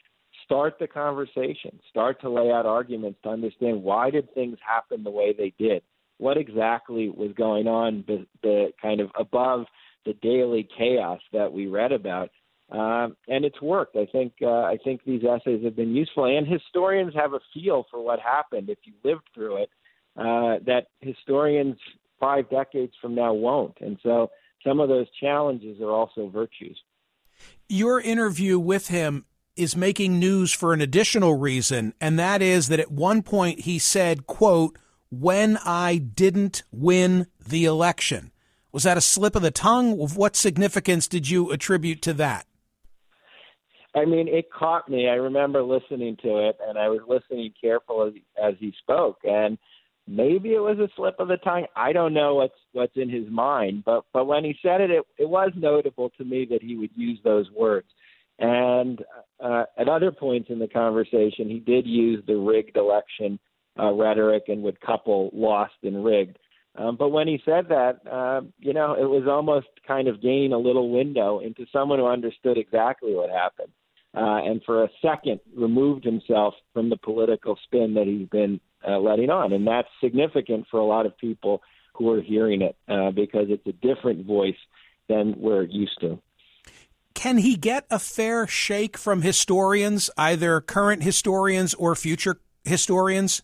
Start 0.44 0.76
the 0.78 0.86
conversation. 0.86 1.78
Start 1.90 2.20
to 2.20 2.30
lay 2.30 2.50
out 2.50 2.66
arguments 2.66 3.18
to 3.22 3.30
understand 3.30 3.82
why 3.82 4.10
did 4.10 4.32
things 4.34 4.58
happen 4.66 5.02
the 5.02 5.10
way 5.10 5.34
they 5.36 5.52
did. 5.58 5.82
What 6.18 6.36
exactly 6.36 7.08
was 7.08 7.32
going 7.36 7.66
on, 7.66 8.04
the, 8.06 8.26
the 8.42 8.72
kind 8.80 9.00
of 9.00 9.10
above 9.18 9.66
the 10.04 10.14
daily 10.14 10.68
chaos 10.76 11.20
that 11.32 11.52
we 11.52 11.66
read 11.66 11.92
about. 11.92 12.30
Um, 12.70 13.16
and 13.28 13.44
it's 13.44 13.60
worked. 13.60 13.96
I 13.96 14.06
think 14.06 14.32
uh, 14.42 14.62
I 14.62 14.78
think 14.82 15.02
these 15.04 15.22
essays 15.22 15.62
have 15.64 15.76
been 15.76 15.94
useful, 15.94 16.24
and 16.24 16.46
historians 16.46 17.12
have 17.14 17.34
a 17.34 17.40
feel 17.52 17.84
for 17.90 18.02
what 18.02 18.18
happened 18.20 18.70
if 18.70 18.78
you 18.84 18.94
lived 19.04 19.28
through 19.34 19.62
it 19.62 19.70
uh, 20.16 20.58
that 20.66 20.86
historians 21.00 21.76
five 22.20 22.48
decades 22.50 22.92
from 23.00 23.14
now 23.14 23.32
won't. 23.32 23.76
And 23.80 23.98
so 24.02 24.30
some 24.66 24.80
of 24.80 24.88
those 24.88 25.06
challenges 25.20 25.80
are 25.80 25.90
also 25.90 26.28
virtues. 26.28 26.78
Your 27.68 28.00
interview 28.00 28.58
with 28.58 28.88
him 28.88 29.24
is 29.56 29.76
making 29.76 30.18
news 30.18 30.52
for 30.52 30.72
an 30.72 30.80
additional 30.80 31.34
reason, 31.34 31.94
and 32.00 32.18
that 32.18 32.42
is 32.42 32.68
that 32.68 32.80
at 32.80 32.90
one 32.90 33.22
point 33.22 33.60
he 33.60 33.78
said, 33.78 34.26
quote, 34.26 34.78
when 35.10 35.58
I 35.64 35.98
didn't 35.98 36.64
win 36.72 37.26
the 37.46 37.64
election. 37.64 38.32
Was 38.72 38.82
that 38.82 38.96
a 38.96 39.00
slip 39.00 39.36
of 39.36 39.42
the 39.42 39.52
tongue? 39.52 39.96
What 39.98 40.34
significance 40.34 41.06
did 41.06 41.30
you 41.30 41.52
attribute 41.52 42.02
to 42.02 42.12
that? 42.14 42.46
I 43.94 44.04
mean, 44.04 44.26
it 44.26 44.50
caught 44.50 44.88
me. 44.88 45.08
I 45.08 45.14
remember 45.14 45.62
listening 45.62 46.16
to 46.22 46.48
it, 46.48 46.58
and 46.66 46.76
I 46.76 46.88
was 46.88 47.00
listening 47.06 47.52
carefully 47.60 48.24
as, 48.36 48.54
as 48.54 48.54
he 48.58 48.74
spoke. 48.80 49.18
And 49.22 49.56
maybe 50.06 50.54
it 50.54 50.60
was 50.60 50.78
a 50.78 50.88
slip 50.96 51.16
of 51.18 51.28
the 51.28 51.36
tongue. 51.38 51.66
I 51.76 51.92
don't 51.92 52.14
know 52.14 52.34
what's 52.36 52.54
what's 52.72 52.96
in 52.96 53.08
his 53.08 53.28
mind, 53.30 53.84
but 53.84 54.04
but 54.12 54.26
when 54.26 54.44
he 54.44 54.56
said 54.62 54.80
it, 54.80 54.90
it, 54.90 55.04
it 55.18 55.28
was 55.28 55.52
notable 55.56 56.10
to 56.18 56.24
me 56.24 56.46
that 56.50 56.62
he 56.62 56.76
would 56.76 56.90
use 56.94 57.18
those 57.24 57.50
words. 57.50 57.88
And 58.38 59.00
uh, 59.42 59.64
at 59.78 59.88
other 59.88 60.10
points 60.10 60.50
in 60.50 60.58
the 60.58 60.68
conversation, 60.68 61.48
he 61.48 61.60
did 61.60 61.86
use 61.86 62.22
the 62.26 62.36
rigged 62.36 62.76
election 62.76 63.38
uh, 63.78 63.92
rhetoric 63.92 64.44
and 64.48 64.62
would 64.62 64.80
couple 64.80 65.30
lost 65.32 65.74
and 65.82 66.04
rigged. 66.04 66.38
Um, 66.76 66.96
but 66.96 67.10
when 67.10 67.28
he 67.28 67.40
said 67.44 67.68
that, 67.68 68.00
uh, 68.10 68.40
you 68.58 68.72
know, 68.72 68.94
it 68.94 69.08
was 69.08 69.28
almost 69.28 69.68
kind 69.86 70.08
of 70.08 70.20
gaining 70.20 70.52
a 70.52 70.58
little 70.58 70.90
window 70.90 71.38
into 71.38 71.66
someone 71.72 72.00
who 72.00 72.06
understood 72.06 72.58
exactly 72.58 73.14
what 73.14 73.30
happened. 73.30 73.70
Uh, 74.16 74.44
and 74.44 74.62
for 74.64 74.84
a 74.84 74.88
second 75.02 75.40
removed 75.56 76.04
himself 76.04 76.54
from 76.72 76.88
the 76.88 76.96
political 76.96 77.58
spin 77.64 77.94
that 77.94 78.06
he's 78.06 78.28
been 78.28 78.60
uh, 78.86 78.98
letting 78.98 79.28
on. 79.28 79.52
And 79.52 79.66
that's 79.66 79.88
significant 80.00 80.66
for 80.70 80.78
a 80.78 80.84
lot 80.84 81.04
of 81.04 81.16
people 81.18 81.62
who 81.94 82.10
are 82.12 82.20
hearing 82.20 82.62
it 82.62 82.76
uh, 82.88 83.10
because 83.10 83.46
it's 83.48 83.66
a 83.66 83.72
different 83.72 84.24
voice 84.24 84.54
than 85.08 85.34
we're 85.38 85.64
used 85.64 86.00
to. 86.00 86.18
Can 87.14 87.38
he 87.38 87.56
get 87.56 87.86
a 87.90 87.98
fair 87.98 88.46
shake 88.46 88.98
from 88.98 89.22
historians, 89.22 90.10
either 90.16 90.60
current 90.60 91.02
historians 91.02 91.72
or 91.74 91.94
future 91.94 92.40
historians? 92.64 93.42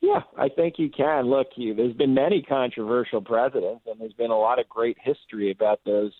Yeah, 0.00 0.22
I 0.36 0.48
think 0.48 0.74
you 0.78 0.90
can. 0.90 1.30
Look, 1.30 1.48
you, 1.54 1.74
there's 1.74 1.94
been 1.94 2.14
many 2.14 2.42
controversial 2.42 3.20
presidents, 3.20 3.82
and 3.86 4.00
there's 4.00 4.14
been 4.14 4.32
a 4.32 4.38
lot 4.38 4.58
of 4.58 4.68
great 4.68 4.96
history 5.00 5.52
about 5.52 5.80
those 5.86 6.12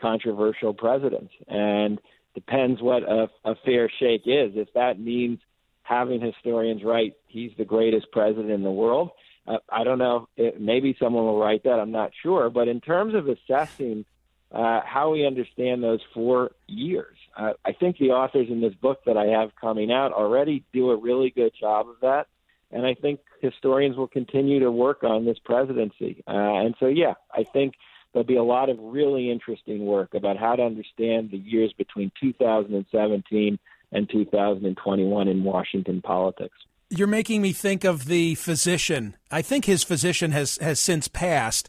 controversial 0.00 0.72
presidents. 0.72 1.32
And 1.46 2.00
depends 2.36 2.80
what 2.80 3.02
a, 3.02 3.28
a 3.44 3.56
fair 3.64 3.90
shake 3.98 4.26
is. 4.26 4.52
If 4.54 4.72
that 4.74 5.00
means 5.00 5.40
having 5.82 6.20
historians 6.20 6.84
write 6.84 7.14
he's 7.26 7.50
the 7.56 7.64
greatest 7.64 8.12
president 8.12 8.50
in 8.50 8.62
the 8.62 8.70
world, 8.70 9.10
uh, 9.48 9.56
I 9.70 9.82
don't 9.82 9.98
know. 9.98 10.28
It, 10.36 10.60
maybe 10.60 10.94
someone 11.00 11.24
will 11.24 11.40
write 11.40 11.64
that. 11.64 11.80
I'm 11.80 11.92
not 11.92 12.12
sure. 12.22 12.50
But 12.50 12.68
in 12.68 12.80
terms 12.80 13.14
of 13.14 13.26
assessing 13.28 14.04
uh, 14.52 14.80
how 14.84 15.12
we 15.12 15.26
understand 15.26 15.82
those 15.82 16.00
four 16.12 16.52
years, 16.66 17.16
uh, 17.36 17.54
I 17.64 17.72
think 17.72 17.96
the 17.98 18.10
authors 18.10 18.48
in 18.50 18.60
this 18.60 18.74
book 18.74 19.00
that 19.06 19.16
I 19.16 19.26
have 19.38 19.50
coming 19.58 19.90
out 19.90 20.12
already 20.12 20.64
do 20.72 20.90
a 20.90 20.96
really 20.96 21.30
good 21.30 21.52
job 21.58 21.88
of 21.88 21.96
that. 22.02 22.26
And 22.70 22.84
I 22.84 22.94
think 22.94 23.20
historians 23.40 23.96
will 23.96 24.08
continue 24.08 24.60
to 24.60 24.70
work 24.70 25.04
on 25.04 25.24
this 25.24 25.38
presidency. 25.42 26.22
Uh, 26.26 26.64
and 26.64 26.74
so, 26.78 26.86
yeah, 26.86 27.14
I 27.32 27.44
think 27.44 27.74
there'll 28.16 28.24
be 28.24 28.36
a 28.36 28.42
lot 28.42 28.70
of 28.70 28.78
really 28.80 29.30
interesting 29.30 29.84
work 29.84 30.14
about 30.14 30.38
how 30.38 30.56
to 30.56 30.62
understand 30.62 31.30
the 31.30 31.36
years 31.36 31.70
between 31.76 32.10
2017 32.18 33.58
and 33.92 34.10
2021 34.10 35.28
in 35.28 35.44
Washington 35.44 36.00
politics. 36.00 36.56
You're 36.88 37.08
making 37.08 37.42
me 37.42 37.52
think 37.52 37.84
of 37.84 38.06
the 38.06 38.34
physician. 38.36 39.16
I 39.30 39.42
think 39.42 39.66
his 39.66 39.84
physician 39.84 40.30
has, 40.30 40.56
has 40.62 40.80
since 40.80 41.08
passed, 41.08 41.68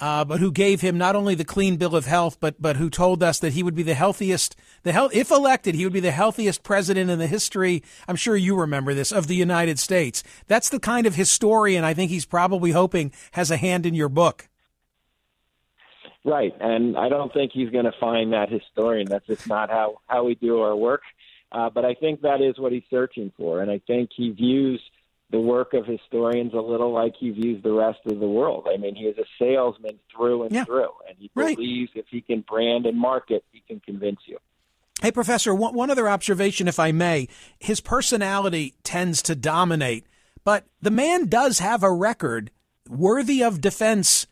uh, 0.00 0.24
but 0.24 0.40
who 0.40 0.50
gave 0.50 0.80
him 0.80 0.98
not 0.98 1.14
only 1.14 1.36
the 1.36 1.44
clean 1.44 1.76
bill 1.76 1.94
of 1.94 2.06
health, 2.06 2.38
but 2.40 2.60
but 2.60 2.74
who 2.76 2.90
told 2.90 3.22
us 3.22 3.38
that 3.38 3.52
he 3.52 3.62
would 3.62 3.76
be 3.76 3.84
the 3.84 3.94
healthiest, 3.94 4.56
the 4.82 4.90
health, 4.90 5.14
if 5.14 5.30
elected, 5.30 5.76
he 5.76 5.84
would 5.84 5.92
be 5.92 6.00
the 6.00 6.10
healthiest 6.10 6.64
president 6.64 7.08
in 7.08 7.20
the 7.20 7.28
history. 7.28 7.84
I'm 8.08 8.16
sure 8.16 8.36
you 8.36 8.56
remember 8.56 8.94
this 8.94 9.12
of 9.12 9.28
the 9.28 9.36
United 9.36 9.78
States. 9.78 10.24
That's 10.48 10.70
the 10.70 10.80
kind 10.80 11.06
of 11.06 11.14
historian 11.14 11.84
I 11.84 11.94
think 11.94 12.10
he's 12.10 12.26
probably 12.26 12.72
hoping 12.72 13.12
has 13.32 13.52
a 13.52 13.56
hand 13.56 13.86
in 13.86 13.94
your 13.94 14.08
book. 14.08 14.48
Right, 16.24 16.54
and 16.58 16.96
I 16.96 17.10
don't 17.10 17.32
think 17.32 17.52
he's 17.52 17.68
going 17.68 17.84
to 17.84 17.92
find 18.00 18.32
that 18.32 18.48
historian. 18.50 19.06
That's 19.08 19.26
just 19.26 19.46
not 19.46 19.68
how 19.68 20.00
how 20.06 20.24
we 20.24 20.34
do 20.34 20.60
our 20.60 20.74
work. 20.74 21.02
Uh, 21.52 21.70
but 21.70 21.84
I 21.84 21.94
think 21.94 22.22
that 22.22 22.40
is 22.40 22.58
what 22.58 22.72
he's 22.72 22.82
searching 22.90 23.30
for, 23.36 23.60
and 23.60 23.70
I 23.70 23.80
think 23.86 24.10
he 24.16 24.30
views 24.30 24.80
the 25.30 25.40
work 25.40 25.74
of 25.74 25.86
historians 25.86 26.54
a 26.54 26.60
little 26.60 26.92
like 26.92 27.14
he 27.18 27.30
views 27.30 27.62
the 27.62 27.72
rest 27.72 28.00
of 28.06 28.20
the 28.20 28.26
world. 28.26 28.66
I 28.72 28.76
mean, 28.76 28.94
he 28.94 29.04
is 29.04 29.18
a 29.18 29.24
salesman 29.38 29.98
through 30.14 30.44
and 30.44 30.52
yeah. 30.52 30.64
through, 30.64 30.90
and 31.08 31.16
he 31.18 31.30
right. 31.34 31.56
believes 31.56 31.90
if 31.94 32.06
he 32.10 32.20
can 32.20 32.40
brand 32.40 32.86
and 32.86 32.98
market, 32.98 33.44
he 33.52 33.62
can 33.66 33.80
convince 33.80 34.20
you. 34.26 34.38
Hey, 35.02 35.10
Professor, 35.10 35.54
one, 35.54 35.74
one 35.74 35.90
other 35.90 36.08
observation, 36.08 36.68
if 36.68 36.78
I 36.78 36.92
may. 36.92 37.28
His 37.58 37.80
personality 37.80 38.74
tends 38.82 39.22
to 39.22 39.34
dominate, 39.34 40.06
but 40.44 40.66
the 40.80 40.90
man 40.90 41.26
does 41.26 41.58
have 41.58 41.82
a 41.82 41.92
record 41.92 42.50
worthy 42.88 43.42
of 43.42 43.60
defense 43.60 44.26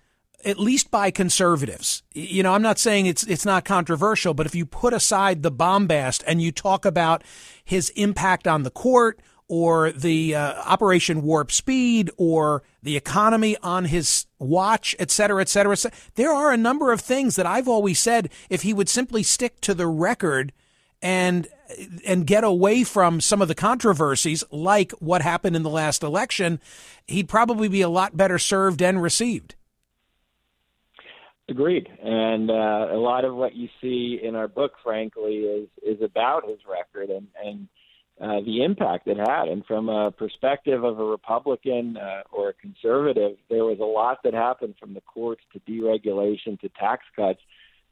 at 0.45 0.59
least 0.59 0.91
by 0.91 1.11
conservatives. 1.11 2.03
You 2.13 2.43
know, 2.43 2.55
I'm 2.55 2.63
not 2.63 2.79
saying 2.79 3.07
it's 3.07 3.25
it's 3.25 3.47
not 3.47 3.65
controversial, 3.65 4.35
but 4.35 4.47
if 4.47 4.55
you 4.55 4.67
put 4.67 4.93
aside 4.93 5.43
the 5.43 5.51
bombast 5.51 6.25
and 6.27 6.43
you 6.43 6.53
talk 6.53 6.85
about 6.85 7.23
his 7.65 7.91
impact 7.91 8.47
on 8.47 8.63
the 8.63 8.71
court 8.71 9.21
or 9.49 9.93
the 9.93 10.35
uh, 10.35 10.55
Operation 10.63 11.23
Warp 11.23 11.53
Speed 11.53 12.11
or 12.17 12.63
the 12.83 12.97
economy 12.97 13.57
on 13.63 13.85
his 13.85 14.27
watch, 14.39 14.97
et 14.99 15.11
cetera, 15.11 15.43
et 15.43 15.49
cetera, 15.49 15.73
et 15.73 15.77
cetera, 15.77 15.99
there 16.15 16.33
are 16.33 16.51
a 16.53 16.57
number 16.57 16.91
of 16.91 17.01
things 17.01 17.37
that 17.37 17.47
I've 17.47 17.69
always 17.69 17.99
said 17.99 18.31
if 18.49 18.63
he 18.63 18.73
would 18.73 18.89
simply 18.89 19.23
stick 19.23 19.61
to 19.63 19.75
the 19.75 19.87
record 19.87 20.53
and 21.03 21.49
and 22.07 22.27
get 22.27 22.45
away 22.45 22.85
from 22.85 23.21
some 23.21 23.43
of 23.43 23.49
the 23.49 23.55
controversies 23.55 24.45
like 24.51 24.93
what 24.93 25.23
happened 25.23 25.57
in 25.57 25.63
the 25.63 25.71
last 25.71 26.03
election, 26.03 26.61
he'd 27.07 27.29
probably 27.29 27.69
be 27.69 27.81
a 27.81 27.89
lot 27.89 28.17
better 28.17 28.39
served 28.39 28.83
and 28.83 29.03
received. 29.03 29.55
Agreed, 31.49 31.89
and 32.03 32.51
uh, 32.51 32.89
a 32.93 32.97
lot 32.99 33.25
of 33.25 33.35
what 33.35 33.55
you 33.55 33.69
see 33.81 34.21
in 34.23 34.37
our 34.37 34.47
book, 34.47 34.75
frankly, 34.83 35.39
is 35.39 35.69
is 35.85 36.01
about 36.01 36.49
his 36.49 36.59
record 36.71 37.11
and 37.11 37.27
and 37.45 37.69
uh, 38.21 38.41
the 38.45 38.63
impact 38.63 39.09
it 39.09 39.17
had. 39.17 39.49
And 39.49 39.67
from 39.67 39.89
a 39.89 40.13
perspective 40.13 40.85
of 40.85 41.01
a 41.01 41.05
Republican 41.05 41.97
uh, 41.97 42.23
or 42.31 42.51
a 42.51 42.53
conservative, 42.55 43.37
there 43.51 43.65
was 43.65 43.79
a 43.81 43.85
lot 43.85 44.19
that 44.23 44.35
happened 44.35 44.77
from 44.79 44.95
the 44.95 45.01
courts 45.01 45.43
to 45.53 45.61
deregulation 45.61 46.61
to 46.61 46.69
tax 46.79 47.05
cuts 47.17 47.41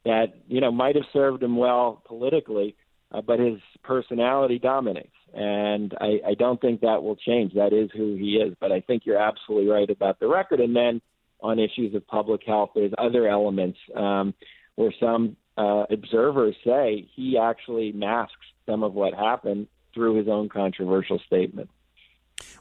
that 0.04 0.26
you 0.46 0.60
know 0.60 0.70
might 0.70 0.94
have 0.94 1.04
served 1.12 1.42
him 1.42 1.56
well 1.56 2.02
politically, 2.06 2.76
uh, 3.10 3.20
but 3.20 3.40
his 3.40 3.58
personality 3.82 4.60
dominates. 4.60 5.08
And 5.34 5.92
I, 6.00 6.20
I 6.28 6.34
don't 6.34 6.60
think 6.60 6.80
that 6.82 7.02
will 7.02 7.16
change. 7.16 7.54
That 7.54 7.72
is 7.72 7.90
who 7.96 8.14
he 8.14 8.34
is. 8.36 8.54
But 8.60 8.70
I 8.70 8.80
think 8.80 9.06
you're 9.06 9.20
absolutely 9.20 9.70
right 9.70 9.90
about 9.90 10.20
the 10.20 10.28
record. 10.28 10.60
And 10.60 10.74
then 10.74 11.00
on 11.42 11.58
issues 11.58 11.94
of 11.94 12.06
public 12.06 12.42
health. 12.46 12.70
There's 12.74 12.92
other 12.98 13.28
elements 13.28 13.78
um, 13.94 14.34
where 14.76 14.92
some 15.00 15.36
uh, 15.56 15.84
observers 15.90 16.54
say 16.64 17.08
he 17.14 17.38
actually 17.38 17.92
masks 17.92 18.34
some 18.66 18.82
of 18.82 18.94
what 18.94 19.14
happened 19.14 19.66
through 19.94 20.16
his 20.16 20.28
own 20.28 20.48
controversial 20.48 21.18
statement. 21.26 21.70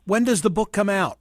When 0.05 0.23
does 0.23 0.41
the 0.41 0.49
book 0.49 0.71
come 0.71 0.89
out? 0.89 1.19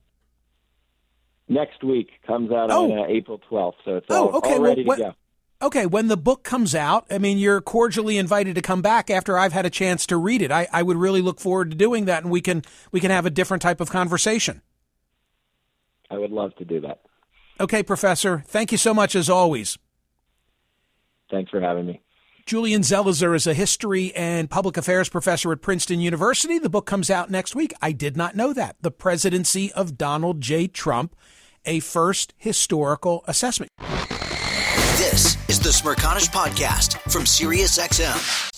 Next 1.48 1.82
week 1.82 2.10
comes 2.26 2.50
out 2.50 2.70
oh. 2.70 2.92
on 2.92 2.98
uh, 2.98 3.06
April 3.08 3.40
12th, 3.50 3.74
so 3.84 3.96
it's 3.96 4.06
oh, 4.10 4.28
all, 4.28 4.36
okay. 4.36 4.54
all 4.54 4.60
ready 4.60 4.84
well, 4.84 4.96
to 4.96 5.02
go. 5.02 5.14
Okay, 5.60 5.86
when 5.86 6.06
the 6.06 6.16
book 6.16 6.44
comes 6.44 6.74
out, 6.74 7.06
I 7.10 7.18
mean, 7.18 7.36
you're 7.36 7.60
cordially 7.60 8.16
invited 8.16 8.54
to 8.54 8.62
come 8.62 8.80
back 8.80 9.10
after 9.10 9.36
I've 9.36 9.52
had 9.52 9.66
a 9.66 9.70
chance 9.70 10.06
to 10.06 10.16
read 10.16 10.40
it. 10.40 10.52
I, 10.52 10.68
I 10.72 10.82
would 10.82 10.96
really 10.96 11.20
look 11.20 11.40
forward 11.40 11.70
to 11.70 11.76
doing 11.76 12.04
that, 12.04 12.22
and 12.22 12.30
we 12.30 12.40
can 12.40 12.62
we 12.92 13.00
can 13.00 13.10
have 13.10 13.26
a 13.26 13.30
different 13.30 13.62
type 13.62 13.80
of 13.80 13.90
conversation. 13.90 14.62
I 16.10 16.18
would 16.18 16.30
love 16.30 16.54
to 16.56 16.64
do 16.64 16.80
that. 16.82 17.00
Okay, 17.60 17.82
Professor, 17.82 18.44
thank 18.46 18.70
you 18.72 18.78
so 18.78 18.94
much 18.94 19.14
as 19.14 19.28
always. 19.28 19.78
Thanks 21.30 21.50
for 21.50 21.60
having 21.60 21.86
me. 21.86 22.00
Julian 22.46 22.80
Zelizer 22.80 23.34
is 23.34 23.46
a 23.46 23.52
history 23.52 24.14
and 24.16 24.48
public 24.48 24.78
affairs 24.78 25.10
professor 25.10 25.52
at 25.52 25.60
Princeton 25.60 26.00
University. 26.00 26.58
The 26.58 26.70
book 26.70 26.86
comes 26.86 27.10
out 27.10 27.30
next 27.30 27.54
week. 27.54 27.74
I 27.82 27.92
did 27.92 28.16
not 28.16 28.36
know 28.36 28.54
that. 28.54 28.76
The 28.80 28.90
Presidency 28.90 29.70
of 29.72 29.98
Donald 29.98 30.40
J. 30.40 30.66
Trump, 30.66 31.14
a 31.66 31.80
first 31.80 32.32
historical 32.38 33.22
assessment. 33.26 33.70
This 34.96 35.36
is 35.48 35.60
the 35.60 35.68
Smerconish 35.68 36.30
Podcast 36.30 36.98
from 37.12 37.24
SiriusXM 37.24 38.57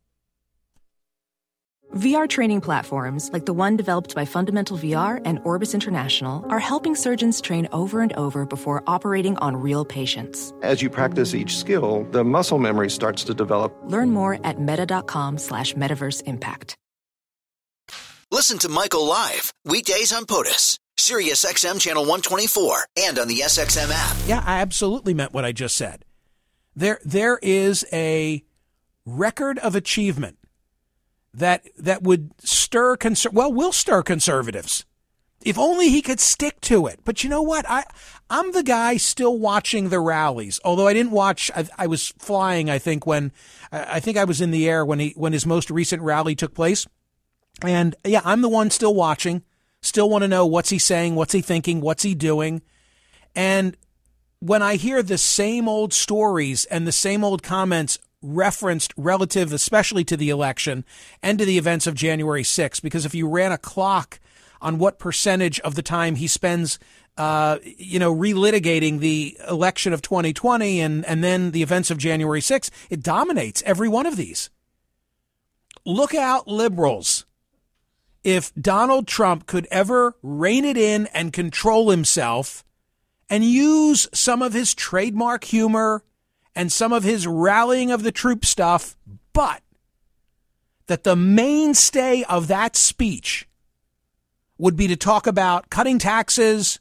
VR 1.95 2.29
training 2.29 2.61
platforms, 2.61 3.29
like 3.33 3.45
the 3.45 3.53
one 3.53 3.75
developed 3.75 4.15
by 4.15 4.23
Fundamental 4.23 4.77
VR 4.77 5.21
and 5.25 5.39
Orbis 5.43 5.73
International, 5.73 6.45
are 6.49 6.59
helping 6.59 6.95
surgeons 6.95 7.41
train 7.41 7.67
over 7.73 7.99
and 7.99 8.13
over 8.13 8.45
before 8.45 8.81
operating 8.87 9.35
on 9.39 9.57
real 9.57 9.83
patients. 9.83 10.53
As 10.61 10.81
you 10.81 10.89
practice 10.89 11.35
each 11.35 11.57
skill, 11.57 12.07
the 12.11 12.23
muscle 12.23 12.59
memory 12.59 12.89
starts 12.89 13.25
to 13.25 13.33
develop. 13.33 13.77
Learn 13.83 14.11
more 14.11 14.39
at 14.45 14.57
meta.com 14.57 15.37
slash 15.37 15.73
metaverse 15.73 16.23
impact. 16.23 16.75
Listen 18.31 18.57
to 18.59 18.69
Michael 18.69 19.05
live 19.05 19.51
weekdays 19.65 20.13
on 20.13 20.23
POTUS, 20.25 20.77
Sirius 20.97 21.43
XM 21.43 21.81
channel 21.81 22.03
124, 22.03 22.85
and 22.99 23.19
on 23.19 23.27
the 23.27 23.39
SXM 23.39 23.91
app. 23.93 24.15
Yeah, 24.25 24.41
I 24.45 24.61
absolutely 24.61 25.13
meant 25.13 25.33
what 25.33 25.43
I 25.43 25.51
just 25.51 25.75
said. 25.75 26.05
There, 26.73 27.01
there 27.03 27.37
is 27.41 27.85
a 27.91 28.45
record 29.05 29.59
of 29.59 29.75
achievement 29.75 30.37
that 31.33 31.67
that 31.77 32.03
would 32.03 32.31
stir 32.39 32.97
conser- 32.97 33.33
well 33.33 33.51
will 33.51 33.71
stir 33.71 34.03
conservatives. 34.03 34.85
If 35.43 35.57
only 35.57 35.89
he 35.89 36.03
could 36.03 36.19
stick 36.19 36.61
to 36.61 36.85
it. 36.85 36.99
But 37.03 37.23
you 37.23 37.29
know 37.29 37.41
what? 37.41 37.65
I 37.69 37.83
i'm 38.31 38.53
the 38.53 38.63
guy 38.63 38.95
still 38.95 39.37
watching 39.37 39.89
the 39.89 39.99
rallies 39.99 40.57
although 40.63 40.87
i 40.87 40.93
didn't 40.93 41.11
watch 41.11 41.51
i, 41.53 41.67
I 41.77 41.87
was 41.87 42.13
flying 42.17 42.69
i 42.69 42.79
think 42.79 43.05
when 43.05 43.33
i 43.73 43.99
think 43.99 44.17
i 44.17 44.23
was 44.23 44.39
in 44.39 44.51
the 44.51 44.69
air 44.69 44.85
when 44.85 44.99
he 44.99 45.13
when 45.17 45.33
his 45.33 45.45
most 45.45 45.69
recent 45.69 46.01
rally 46.01 46.33
took 46.33 46.55
place. 46.55 46.87
And 47.61 47.95
yeah 48.05 48.21
i'm 48.23 48.41
the 48.41 48.49
one 48.49 48.71
still 48.71 48.95
watching 48.95 49.43
still 49.81 50.09
want 50.09 50.23
to 50.23 50.27
know 50.27 50.45
what's 50.45 50.69
he 50.69 50.79
saying 50.79 51.15
what's 51.15 51.33
he 51.33 51.41
thinking 51.41 51.81
what's 51.81 52.03
he 52.03 52.15
doing. 52.15 52.61
And 53.35 53.77
when 54.39 54.61
i 54.61 54.75
hear 54.75 55.03
the 55.03 55.17
same 55.17 55.67
old 55.67 55.93
stories 55.93 56.65
and 56.65 56.87
the 56.87 56.91
same 56.91 57.23
old 57.23 57.43
comments 57.43 57.99
referenced 58.21 58.93
relative, 58.97 59.51
especially 59.53 60.03
to 60.05 60.17
the 60.17 60.29
election 60.29 60.85
and 61.21 61.39
to 61.39 61.45
the 61.45 61.57
events 61.57 61.87
of 61.87 61.95
January 61.95 62.43
6th, 62.43 62.81
because 62.81 63.05
if 63.05 63.15
you 63.15 63.27
ran 63.27 63.51
a 63.51 63.57
clock 63.57 64.19
on 64.61 64.77
what 64.77 64.99
percentage 64.99 65.59
of 65.61 65.75
the 65.75 65.81
time 65.81 66.15
he 66.15 66.27
spends, 66.27 66.77
uh, 67.17 67.57
you 67.63 67.99
know, 67.99 68.13
relitigating 68.13 68.99
the 68.99 69.37
election 69.47 69.91
of 69.93 70.01
2020 70.01 70.79
and, 70.79 71.05
and 71.05 71.23
then 71.23 71.51
the 71.51 71.63
events 71.63 71.89
of 71.89 71.97
January 71.97 72.41
6th, 72.41 72.69
it 72.89 73.01
dominates 73.01 73.63
every 73.65 73.89
one 73.89 74.05
of 74.05 74.15
these. 74.15 74.49
Look 75.85 76.13
out, 76.13 76.47
liberals. 76.47 77.25
If 78.23 78.53
Donald 78.53 79.07
Trump 79.07 79.47
could 79.47 79.67
ever 79.71 80.15
rein 80.21 80.63
it 80.63 80.77
in 80.77 81.07
and 81.07 81.33
control 81.33 81.89
himself 81.89 82.63
and 83.29 83.43
use 83.43 84.07
some 84.13 84.43
of 84.43 84.53
his 84.53 84.75
trademark 84.75 85.43
humor 85.43 86.03
and 86.55 86.71
some 86.71 86.93
of 86.93 87.03
his 87.03 87.27
rallying 87.27 87.91
of 87.91 88.03
the 88.03 88.11
troop 88.11 88.45
stuff, 88.45 88.97
but 89.33 89.61
that 90.87 91.03
the 91.03 91.15
mainstay 91.15 92.23
of 92.23 92.47
that 92.47 92.75
speech 92.75 93.47
would 94.57 94.75
be 94.75 94.87
to 94.87 94.95
talk 94.95 95.25
about 95.25 95.69
cutting 95.69 95.97
taxes, 95.97 96.79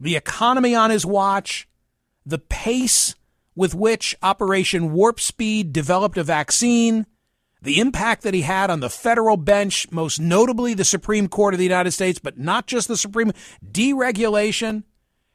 the 0.00 0.16
economy 0.16 0.74
on 0.74 0.90
his 0.90 1.04
watch, 1.04 1.68
the 2.24 2.38
pace 2.38 3.14
with 3.54 3.74
which 3.74 4.14
Operation 4.22 4.92
Warp 4.92 5.20
Speed 5.20 5.72
developed 5.72 6.16
a 6.16 6.24
vaccine, 6.24 7.06
the 7.60 7.80
impact 7.80 8.22
that 8.22 8.34
he 8.34 8.42
had 8.42 8.70
on 8.70 8.80
the 8.80 8.90
federal 8.90 9.36
bench, 9.36 9.90
most 9.90 10.20
notably 10.20 10.74
the 10.74 10.84
Supreme 10.84 11.28
Court 11.28 11.54
of 11.54 11.58
the 11.58 11.64
United 11.64 11.92
States, 11.92 12.18
but 12.18 12.38
not 12.38 12.66
just 12.66 12.88
the 12.88 12.96
Supreme, 12.96 13.32
deregulation, 13.64 14.84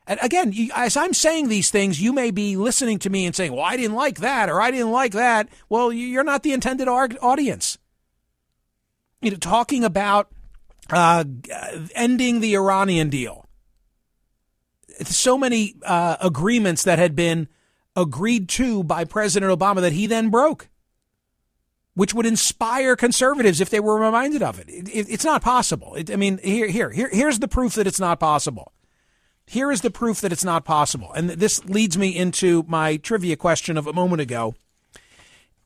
and 0.07 0.19
again, 0.21 0.53
as 0.73 0.95
I'm 0.95 1.13
saying 1.13 1.49
these 1.49 1.69
things, 1.69 2.01
you 2.01 2.13
may 2.13 2.31
be 2.31 2.55
listening 2.55 2.97
to 2.99 3.09
me 3.09 3.25
and 3.25 3.35
saying, 3.35 3.51
well, 3.51 3.65
I 3.65 3.75
didn't 3.75 3.95
like 3.95 4.19
that 4.19 4.49
or 4.49 4.61
I 4.61 4.71
didn't 4.71 4.91
like 4.91 5.11
that. 5.11 5.49
Well, 5.67 5.91
you're 5.91 6.23
not 6.23 6.43
the 6.43 6.53
intended 6.53 6.87
audience. 6.87 7.77
You 9.21 9.31
know, 9.31 9.37
talking 9.37 9.83
about 9.83 10.31
uh, 10.89 11.25
ending 11.93 12.39
the 12.39 12.55
Iranian 12.55 13.09
deal. 13.09 13.45
So 15.03 15.37
many 15.37 15.75
uh, 15.83 16.15
agreements 16.21 16.83
that 16.83 16.99
had 16.99 17.15
been 17.15 17.49
agreed 17.95 18.47
to 18.49 18.83
by 18.83 19.03
President 19.03 19.51
Obama 19.51 19.81
that 19.81 19.91
he 19.91 20.07
then 20.07 20.29
broke, 20.29 20.69
which 21.95 22.13
would 22.13 22.25
inspire 22.25 22.95
conservatives 22.95 23.59
if 23.59 23.69
they 23.69 23.79
were 23.79 23.99
reminded 23.99 24.41
of 24.41 24.59
it. 24.59 24.69
it, 24.69 24.87
it 24.87 25.07
it's 25.09 25.25
not 25.25 25.41
possible. 25.41 25.95
It, 25.95 26.09
I 26.09 26.15
mean, 26.15 26.39
here, 26.41 26.67
here, 26.67 26.91
here, 26.91 27.09
here's 27.11 27.39
the 27.39 27.47
proof 27.47 27.73
that 27.73 27.87
it's 27.87 27.99
not 27.99 28.19
possible. 28.19 28.71
Here 29.49 29.71
is 29.71 29.79
the 29.79 29.89
proof 29.89 30.19
that 30.21 30.33
it's 30.33 30.43
not 30.43 30.65
possible. 30.65 31.13
And 31.13 31.29
this 31.29 31.63
leads 31.65 31.97
me 31.97 32.15
into 32.15 32.63
my 32.67 32.97
trivia 32.97 33.37
question 33.37 33.77
of 33.77 33.87
a 33.87 33.93
moment 33.93 34.21
ago. 34.21 34.55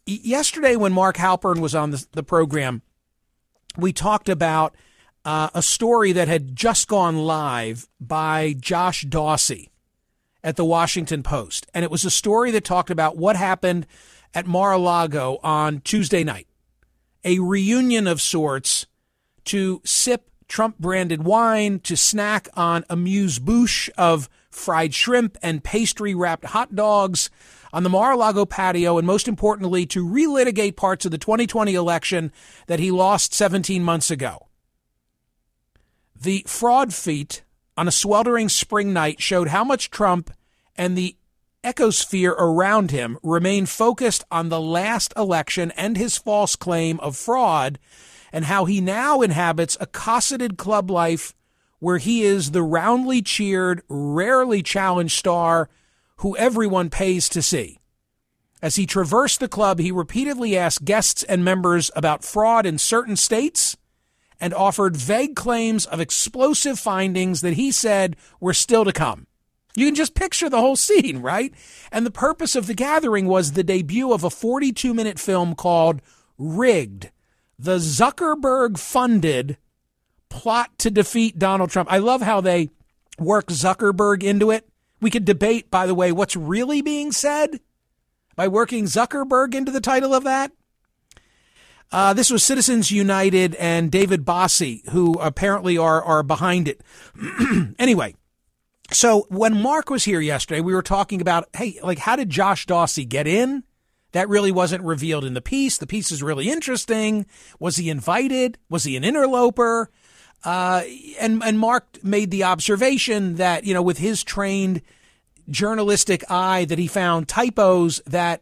Yesterday, 0.06 0.76
when 0.76 0.94
Mark 0.94 1.18
Halpern 1.18 1.60
was 1.60 1.74
on 1.74 1.90
the, 1.90 2.06
the 2.12 2.24
program, 2.24 2.84
we 3.76 3.91
talked 3.91 4.30
about 4.30 4.76
uh, 5.26 5.50
a 5.56 5.63
story 5.63 6.12
that 6.12 6.28
had 6.28 6.56
just 6.56 6.88
gone 6.88 7.17
live 7.17 7.88
by 8.00 8.56
Josh 8.60 9.04
Dawsey 9.06 9.70
at 10.44 10.56
the 10.56 10.65
Washington 10.65 11.24
Post. 11.24 11.67
And 11.74 11.84
it 11.84 11.91
was 11.91 12.06
a 12.06 12.12
story 12.12 12.52
that 12.52 12.63
talked 12.63 12.91
about 12.91 13.17
what 13.17 13.36
happened 13.36 13.88
at 14.34 14.46
Mar 14.46 14.74
a 14.74 14.78
Lago 14.78 15.39
on 15.44 15.82
Tuesday 15.82 16.24
night. 16.24 16.48
A 17.24 17.39
reunion 17.39 18.08
of 18.08 18.22
sorts 18.22 18.86
to 19.46 19.82
sip 19.86 20.31
Trump 20.52 20.78
branded 20.80 21.24
wine 21.24 21.80
to 21.80 21.96
snack 21.96 22.50
on 22.56 22.84
amuse 22.90 23.40
bouche 23.40 23.90
of 23.98 24.28
fried 24.50 24.94
shrimp 24.94 25.38
and 25.42 25.64
pastry 25.64 26.14
wrapped 26.14 26.44
hot 26.44 26.76
dogs 26.76 27.30
on 27.72 27.84
the 27.84 27.90
Mar 27.90 28.12
a 28.12 28.18
Lago 28.18 28.46
patio, 28.46 28.98
and 28.98 29.08
most 29.08 29.30
importantly, 29.30 29.86
to 29.86 30.06
relitigate 30.06 30.76
parts 30.76 31.06
of 31.06 31.12
the 31.12 31.18
2020 31.18 31.74
election 31.74 32.34
that 32.68 32.82
he 32.82 32.92
lost 32.92 33.34
17 33.34 33.82
months 33.82 34.12
ago. 34.12 34.50
The 36.14 36.44
fraud 36.46 36.94
feat 36.94 37.44
on 37.78 37.88
a 37.88 37.92
sweltering 37.92 38.50
spring 38.50 38.92
night 38.92 39.22
showed 39.22 39.48
how 39.48 39.64
much 39.64 39.90
Trump 39.90 40.32
and 40.76 40.98
the 40.98 41.16
ecosphere 41.64 42.36
around 42.38 42.92
him 42.92 43.18
remain 43.24 43.66
focused 43.66 44.26
on 44.30 44.50
the 44.50 44.60
last 44.60 45.14
election 45.16 45.72
and 45.78 45.96
his 45.96 46.18
false 46.18 46.58
claim 46.58 47.00
of 47.00 47.16
fraud 47.16 47.80
and 48.32 48.46
how 48.46 48.65
he 48.65 48.82
now 48.82 49.22
inhabits 49.22 49.78
a 49.80 49.86
cosseted 49.86 50.58
club 50.58 50.89
life 50.89 51.34
where 51.80 51.98
he 51.98 52.22
is 52.22 52.52
the 52.52 52.63
roundly 52.63 53.22
cheered, 53.22 53.82
rarely 53.89 54.62
challenged 54.62 55.17
star 55.17 55.70
who 56.17 56.38
everyone 56.38 56.89
pays 56.89 57.28
to 57.28 57.41
see. 57.41 57.80
As 58.62 58.76
he 58.76 58.86
traversed 58.86 59.39
the 59.39 59.48
club, 59.48 59.80
he 59.80 59.91
repeatedly 59.91 60.56
asked 60.56 60.86
guests 60.86 61.24
and 61.24 61.44
members 61.44 61.89
about 61.96 62.24
fraud 62.24 62.67
in 62.67 62.78
certain 62.78 63.15
states 63.15 63.76
and 64.39 64.54
offered 64.54 64.96
vague 64.96 65.36
claims 65.36 65.88
of 65.88 66.00
explosive 66.00 66.78
findings 66.80 67.41
that 67.41 67.54
he 67.54 67.72
said 67.72 68.15
were 68.39 68.54
still 68.54 68.86
to 68.86 68.94
come. 68.94 69.26
You 69.76 69.88
can 69.88 69.96
just 69.96 70.13
picture 70.13 70.50
the 70.50 70.60
whole 70.60 70.76
scene, 70.76 71.22
right? 71.22 71.54
And 71.91 72.06
the 72.06 72.12
purpose 72.12 72.56
of 72.56 72.67
the 72.67 72.74
gathering 72.76 73.26
was 73.26 73.54
the 73.54 73.63
debut 73.63 74.13
of 74.13 74.24
a 74.24 74.30
42 74.30 74.94
minute 74.94 75.17
film 75.17 75.56
called 75.56 76.02
Rigged 76.38 77.10
the 77.62 77.78
Zuckerberg 77.78 78.80
funded 78.80 79.58
plot 80.30 80.71
to 80.80 80.89
defeat 80.89 81.38
Donald 81.38 81.69
Trump. 81.69 81.91
I 81.91 82.00
love 82.00 82.21
how 82.21 82.41
they 82.41 82.69
work 83.19 83.47
Zuckerberg 83.47 84.24
into 84.24 84.50
it. 84.50 84.67
We 85.00 85.12
could 85.12 85.26
debate, 85.26 85.69
by 85.69 85.86
the 85.86 85.93
way, 85.93 86.12
what's 86.12 86.36
really 86.36 86.82
being 86.82 87.12
said 87.12 87.60
by 88.36 88.47
working 88.47 88.86
Zuckerberg 88.86 89.54
into 89.54 89.71
the 89.71 89.82
title 89.82 90.13
of 90.13 90.24
that. 90.24 90.52
Uh, 91.91 92.13
this 92.13 92.32
was 92.32 92.43
Citizens 92.43 92.89
United 92.89 93.54
and 93.56 93.91
David 93.91 94.26
Bossie, 94.26 94.88
who 94.89 95.13
apparently 95.15 95.78
are 95.78 96.02
are 96.02 96.24
behind 96.24 96.67
it. 96.67 96.82
anyway, 97.80 98.15
so 98.91 99.28
when 99.30 99.62
Mark 99.62 99.89
was 99.89 100.06
here 100.06 100.21
yesterday, 100.21 100.62
we 100.62 100.74
were 100.74 100.82
talking 100.82 101.21
about, 101.21 101.47
hey, 101.56 101.78
like, 101.84 102.00
how 102.00 102.15
did 102.15 102.30
Josh 102.30 102.65
Dawsey 102.65 103.08
get 103.08 103.28
in? 103.28 103.63
That 104.12 104.30
really 104.30 104.52
wasn't 104.52 104.84
revealed 104.84 105.26
in 105.26 105.34
the 105.34 105.41
piece. 105.41 105.78
The 105.78 105.88
piece 105.88 106.12
is 106.12 106.21
really 106.21 106.50
interesting. 106.50 107.26
Was 107.60 107.78
he 107.78 107.89
invited? 107.89 108.58
Was 108.69 108.84
he 108.84 108.95
an 108.97 109.04
interloper? 109.04 109.89
Uh, 110.43 110.84
and 111.19 111.43
and 111.43 111.60
Mark 111.60 112.04
made 112.04 112.32
the 112.32 112.43
observation 112.43 113.36
that 113.36 113.63
you 113.63 113.74
know 113.74 113.82
with 113.82 114.00
his 114.00 114.24
trained 114.24 114.82
journalistic 115.50 116.24
eye 116.30 116.65
that 116.65 116.80
he 116.80 116.88
found 116.88 117.28
typos 117.28 118.02
that 118.06 118.41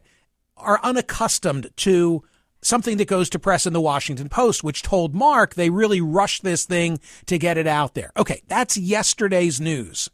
are 0.56 0.80
unaccustomed 0.82 1.70
to 1.76 2.22
something 2.62 2.98
that 2.98 3.08
goes 3.08 3.30
to 3.30 3.38
press 3.38 3.66
in 3.66 3.72
the 3.72 3.80
Washington 3.80 4.28
Post, 4.28 4.62
which 4.62 4.82
told 4.82 5.14
Mark 5.14 5.54
they 5.54 5.70
really 5.70 6.00
rushed 6.00 6.42
this 6.42 6.64
thing 6.64 7.00
to 7.26 7.38
get 7.38 7.58
it 7.58 7.66
out 7.66 7.94
there. 7.94 8.12
Okay, 8.16 8.42
that's 8.48 8.76
yesterday's 8.76 9.60
news. 9.60 10.10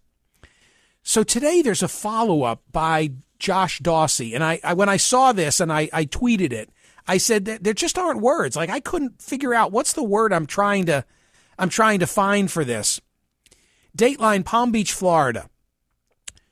So 1.02 1.22
today 1.22 1.62
there's 1.62 1.82
a 1.82 1.88
follow 1.88 2.42
up 2.42 2.62
by 2.72 3.12
Josh 3.38 3.80
Dawsey. 3.80 4.34
And 4.34 4.42
I, 4.42 4.60
I 4.62 4.74
when 4.74 4.88
I 4.88 4.96
saw 4.96 5.32
this 5.32 5.60
and 5.60 5.72
I, 5.72 5.88
I 5.92 6.04
tweeted 6.04 6.52
it, 6.52 6.70
I 7.06 7.18
said 7.18 7.44
that 7.44 7.64
there 7.64 7.74
just 7.74 7.98
aren't 7.98 8.20
words. 8.20 8.56
Like 8.56 8.70
I 8.70 8.80
couldn't 8.80 9.22
figure 9.22 9.54
out 9.54 9.72
what's 9.72 9.92
the 9.92 10.04
word 10.04 10.32
I'm 10.32 10.46
trying 10.46 10.86
to 10.86 11.04
I'm 11.58 11.68
trying 11.68 12.00
to 12.00 12.06
find 12.06 12.50
for 12.50 12.64
this. 12.64 13.00
Dateline 13.96 14.44
Palm 14.44 14.72
Beach, 14.72 14.92
Florida. 14.92 15.48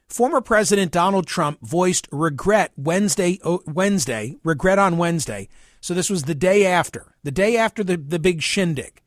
Former 0.09 0.41
President 0.41 0.93
Donald 0.93 1.27
Trump 1.27 1.59
voiced 1.61 2.09
regret 2.13 2.73
Wednesday 2.77 3.39
oh, 3.43 3.63
Wednesday, 3.67 4.37
regret 4.45 4.79
on 4.79 4.97
Wednesday, 4.97 5.49
So 5.81 5.93
this 5.93 6.09
was 6.09 6.23
the 6.23 6.35
day 6.35 6.67
after, 6.67 7.15
the 7.23 7.33
day 7.33 7.57
after 7.57 7.83
the, 7.83 7.97
the 7.97 8.19
big 8.19 8.41
shindig. 8.41 9.03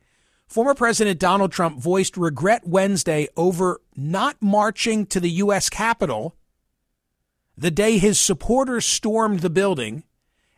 Former 0.48 0.74
President 0.74 1.20
Donald 1.20 1.52
Trump 1.52 1.80
voiced 1.80 2.18
regret 2.18 2.66
Wednesday 2.66 3.28
over 3.36 3.82
not 3.96 4.38
marching 4.42 5.06
to 5.08 5.20
the 5.20 5.30
U.S. 5.32 5.70
Capitol 5.70 6.36
the 7.58 7.72
day 7.72 7.98
his 7.98 8.20
supporters 8.20 8.86
stormed 8.86 9.40
the 9.40 9.50
building, 9.50 10.04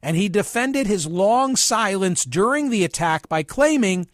and 0.01 0.17
he 0.17 0.27
defended 0.29 0.87
his 0.87 1.07
long 1.07 1.55
silence 1.55 2.25
during 2.25 2.69
the 2.69 2.83
attack 2.83 3.29
by 3.29 3.43
claiming, 3.43 4.07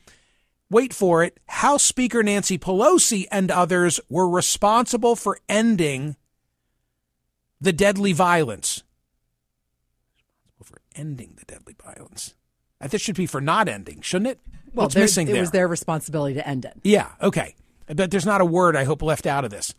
wait 0.69 0.93
for 0.93 1.23
it, 1.23 1.39
House 1.47 1.83
Speaker 1.83 2.21
Nancy 2.23 2.57
Pelosi 2.57 3.25
and 3.31 3.49
others 3.51 3.99
were 4.09 4.29
responsible 4.29 5.15
for 5.15 5.39
ending 5.49 6.15
the 7.59 7.73
deadly 7.73 8.13
violence. 8.13 8.83
Responsible 10.57 10.65
for 10.65 10.81
ending 10.99 11.35
the 11.37 11.45
deadly 11.45 11.75
violence. 11.83 12.35
I 12.81 12.87
think 12.87 13.01
should 13.01 13.15
be 13.15 13.25
for 13.25 13.41
not 13.41 13.67
ending, 13.67 14.01
shouldn't 14.01 14.27
it? 14.31 14.39
Well, 14.73 14.85
What's 14.85 14.95
missing 14.95 15.27
it 15.27 15.31
there? 15.31 15.41
was 15.41 15.51
their 15.51 15.67
responsibility 15.67 16.35
to 16.35 16.47
end 16.47 16.65
it. 16.65 16.73
Yeah, 16.83 17.09
okay. 17.21 17.55
But 17.87 18.11
there's 18.11 18.25
not 18.25 18.41
a 18.41 18.45
word 18.45 18.75
I 18.75 18.83
hope 18.83 19.01
left 19.01 19.25
out 19.25 19.45
of 19.45 19.51
this. 19.51 19.73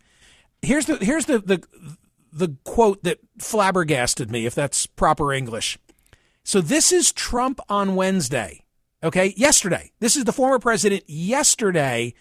Here's 0.61 0.85
the 0.87 0.97
here's 0.97 1.25
the 1.25 1.39
the 1.39 1.61
the 2.37 2.55
quote 2.63 3.03
that 3.03 3.19
flabbergasted 3.39 4.31
me, 4.31 4.45
if 4.45 4.55
that's 4.55 4.85
proper 4.85 5.33
English. 5.33 5.77
So 6.43 6.61
this 6.61 6.91
is 6.91 7.11
Trump 7.11 7.59
on 7.69 7.95
Wednesday. 7.95 8.63
Okay, 9.03 9.33
yesterday. 9.37 9.91
This 9.99 10.15
is 10.15 10.23
the 10.23 10.33
former 10.33 10.59
president 10.59 11.03
yesterday 11.07 12.13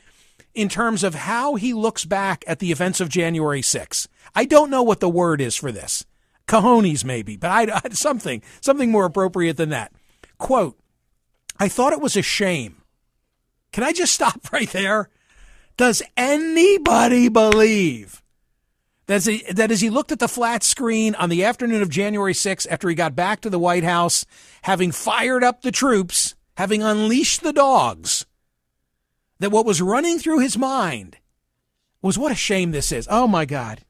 in 0.55 0.69
terms 0.69 1.05
of 1.05 1.15
how 1.15 1.55
he 1.55 1.73
looks 1.73 2.05
back 2.05 2.45
at 2.47 2.59
the 2.59 2.73
events 2.73 3.01
of 3.01 3.09
January 3.09 3.61
6th. 3.61 4.09
I 4.35 4.45
don't 4.45 4.71
know 4.71 4.83
what 4.83 5.01
the 5.01 5.09
word 5.09 5.41
is 5.41 5.55
for 5.55 5.71
this. 5.71 6.05
Cojones, 6.47 7.05
maybe, 7.05 7.37
but 7.37 7.51
I, 7.51 7.81
I 7.85 7.89
something 7.91 8.43
something 8.61 8.91
more 8.91 9.05
appropriate 9.05 9.57
than 9.57 9.71
that. 9.71 9.93
Quote: 10.39 10.79
I 11.59 11.69
thought 11.69 11.93
it 11.93 12.01
was 12.01 12.17
a 12.17 12.23
shame. 12.23 12.83
Can 13.73 13.83
I 13.83 13.93
just 13.93 14.13
stop 14.13 14.41
right 14.53 14.71
there? 14.71 15.09
Does 15.77 16.03
anybody 16.17 17.29
believe 17.29 18.23
that 19.07 19.15
as, 19.15 19.27
he, 19.27 19.45
that 19.53 19.71
as 19.71 19.81
he 19.81 19.91
looked 19.91 20.13
at 20.13 20.19
the 20.19 20.29
flat 20.29 20.63
screen 20.63 21.15
on 21.15 21.29
the 21.29 21.45
afternoon 21.45 21.83
of 21.83 21.89
January 21.89 22.33
6th, 22.33 22.67
after 22.71 22.89
he 22.89 22.95
got 22.95 23.15
back 23.15 23.41
to 23.41 23.51
the 23.51 23.59
White 23.59 23.85
House, 23.85 24.27
having 24.63 24.91
fired 24.91 25.45
up 25.45 25.63
the 25.63 25.71
troops, 25.71 26.35
having 26.57 26.83
unleashed 26.83 27.43
the 27.43 27.53
dogs, 27.53 28.27
that 29.39 29.51
what 29.53 29.67
was 29.67 29.83
running 29.83 30.19
through 30.19 30.41
his 30.41 30.59
mind 30.59 31.19
was 32.03 32.19
what 32.19 32.33
a 32.33 32.37
shame 32.37 32.73
this 32.73 32.91
is. 32.91 33.07
Oh 33.11 33.27
my 33.27 33.45
God. 33.45 33.83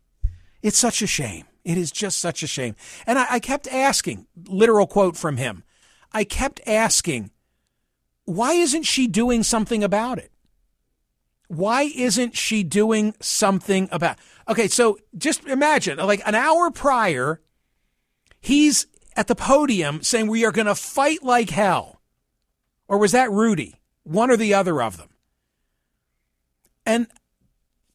It's 0.62 0.78
such 0.78 1.00
a 1.00 1.06
shame. 1.06 1.46
It 1.64 1.78
is 1.78 1.90
just 1.90 2.18
such 2.18 2.42
a 2.42 2.46
shame. 2.46 2.76
And 3.06 3.18
I, 3.18 3.26
I 3.30 3.40
kept 3.40 3.66
asking, 3.68 4.26
literal 4.46 4.86
quote 4.86 5.16
from 5.16 5.36
him, 5.36 5.64
I 6.12 6.24
kept 6.24 6.60
asking, 6.66 7.30
why 8.24 8.52
isn't 8.52 8.84
she 8.84 9.06
doing 9.06 9.42
something 9.42 9.82
about 9.82 10.18
it? 10.18 10.30
Why 11.48 11.82
isn't 11.82 12.36
she 12.36 12.62
doing 12.62 13.14
something 13.20 13.88
about 13.92 14.18
Okay, 14.48 14.68
so 14.68 14.98
just 15.16 15.44
imagine 15.46 15.98
like 15.98 16.22
an 16.26 16.34
hour 16.34 16.70
prior, 16.70 17.40
he's 18.40 18.86
at 19.16 19.26
the 19.26 19.34
podium 19.34 20.02
saying 20.02 20.28
we 20.28 20.44
are 20.44 20.52
going 20.52 20.66
to 20.66 20.74
fight 20.74 21.22
like 21.22 21.50
hell. 21.50 22.00
Or 22.88 22.98
was 22.98 23.12
that 23.12 23.30
Rudy? 23.30 23.80
One 24.04 24.30
or 24.30 24.36
the 24.36 24.54
other 24.54 24.80
of 24.80 24.98
them. 24.98 25.08
And 26.84 27.08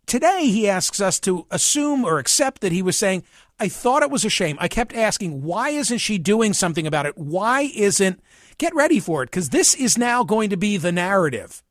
today 0.05 0.47
he 0.47 0.67
asks 0.67 0.99
us 0.99 1.19
to 1.21 1.47
assume 1.49 2.03
or 2.03 2.19
accept 2.19 2.59
that 2.61 2.73
he 2.73 2.81
was 2.81 2.97
saying, 2.97 3.23
I 3.57 3.69
thought 3.69 4.03
it 4.03 4.11
was 4.11 4.25
a 4.25 4.29
shame. 4.29 4.57
I 4.59 4.67
kept 4.67 4.93
asking, 4.93 5.43
why 5.43 5.69
isn't 5.69 5.99
she 5.99 6.17
doing 6.17 6.51
something 6.51 6.85
about 6.85 7.05
it? 7.05 7.17
Why 7.17 7.71
isn't, 7.73 8.21
get 8.57 8.75
ready 8.75 8.99
for 8.99 9.23
it, 9.23 9.27
because 9.27 9.49
this 9.49 9.73
is 9.73 9.97
now 9.97 10.25
going 10.25 10.49
to 10.49 10.57
be 10.57 10.75
the 10.75 10.91
narrative. 10.91 11.63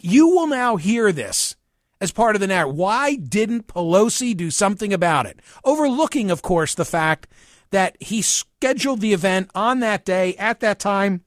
You 0.00 0.28
will 0.28 0.46
now 0.46 0.76
hear 0.76 1.12
this 1.12 1.56
as 2.00 2.12
part 2.12 2.36
of 2.36 2.40
the 2.40 2.46
narrative. 2.46 2.76
Why 2.76 3.16
didn't 3.16 3.66
Pelosi 3.66 4.36
do 4.36 4.50
something 4.50 4.92
about 4.92 5.26
it? 5.26 5.40
Overlooking, 5.64 6.30
of 6.30 6.42
course, 6.42 6.74
the 6.74 6.84
fact 6.84 7.28
that 7.70 7.96
he 8.00 8.22
scheduled 8.22 9.00
the 9.00 9.12
event 9.12 9.50
on 9.54 9.80
that 9.80 10.04
day 10.04 10.34
at 10.36 10.60
that 10.60 10.78
time, 10.78 11.22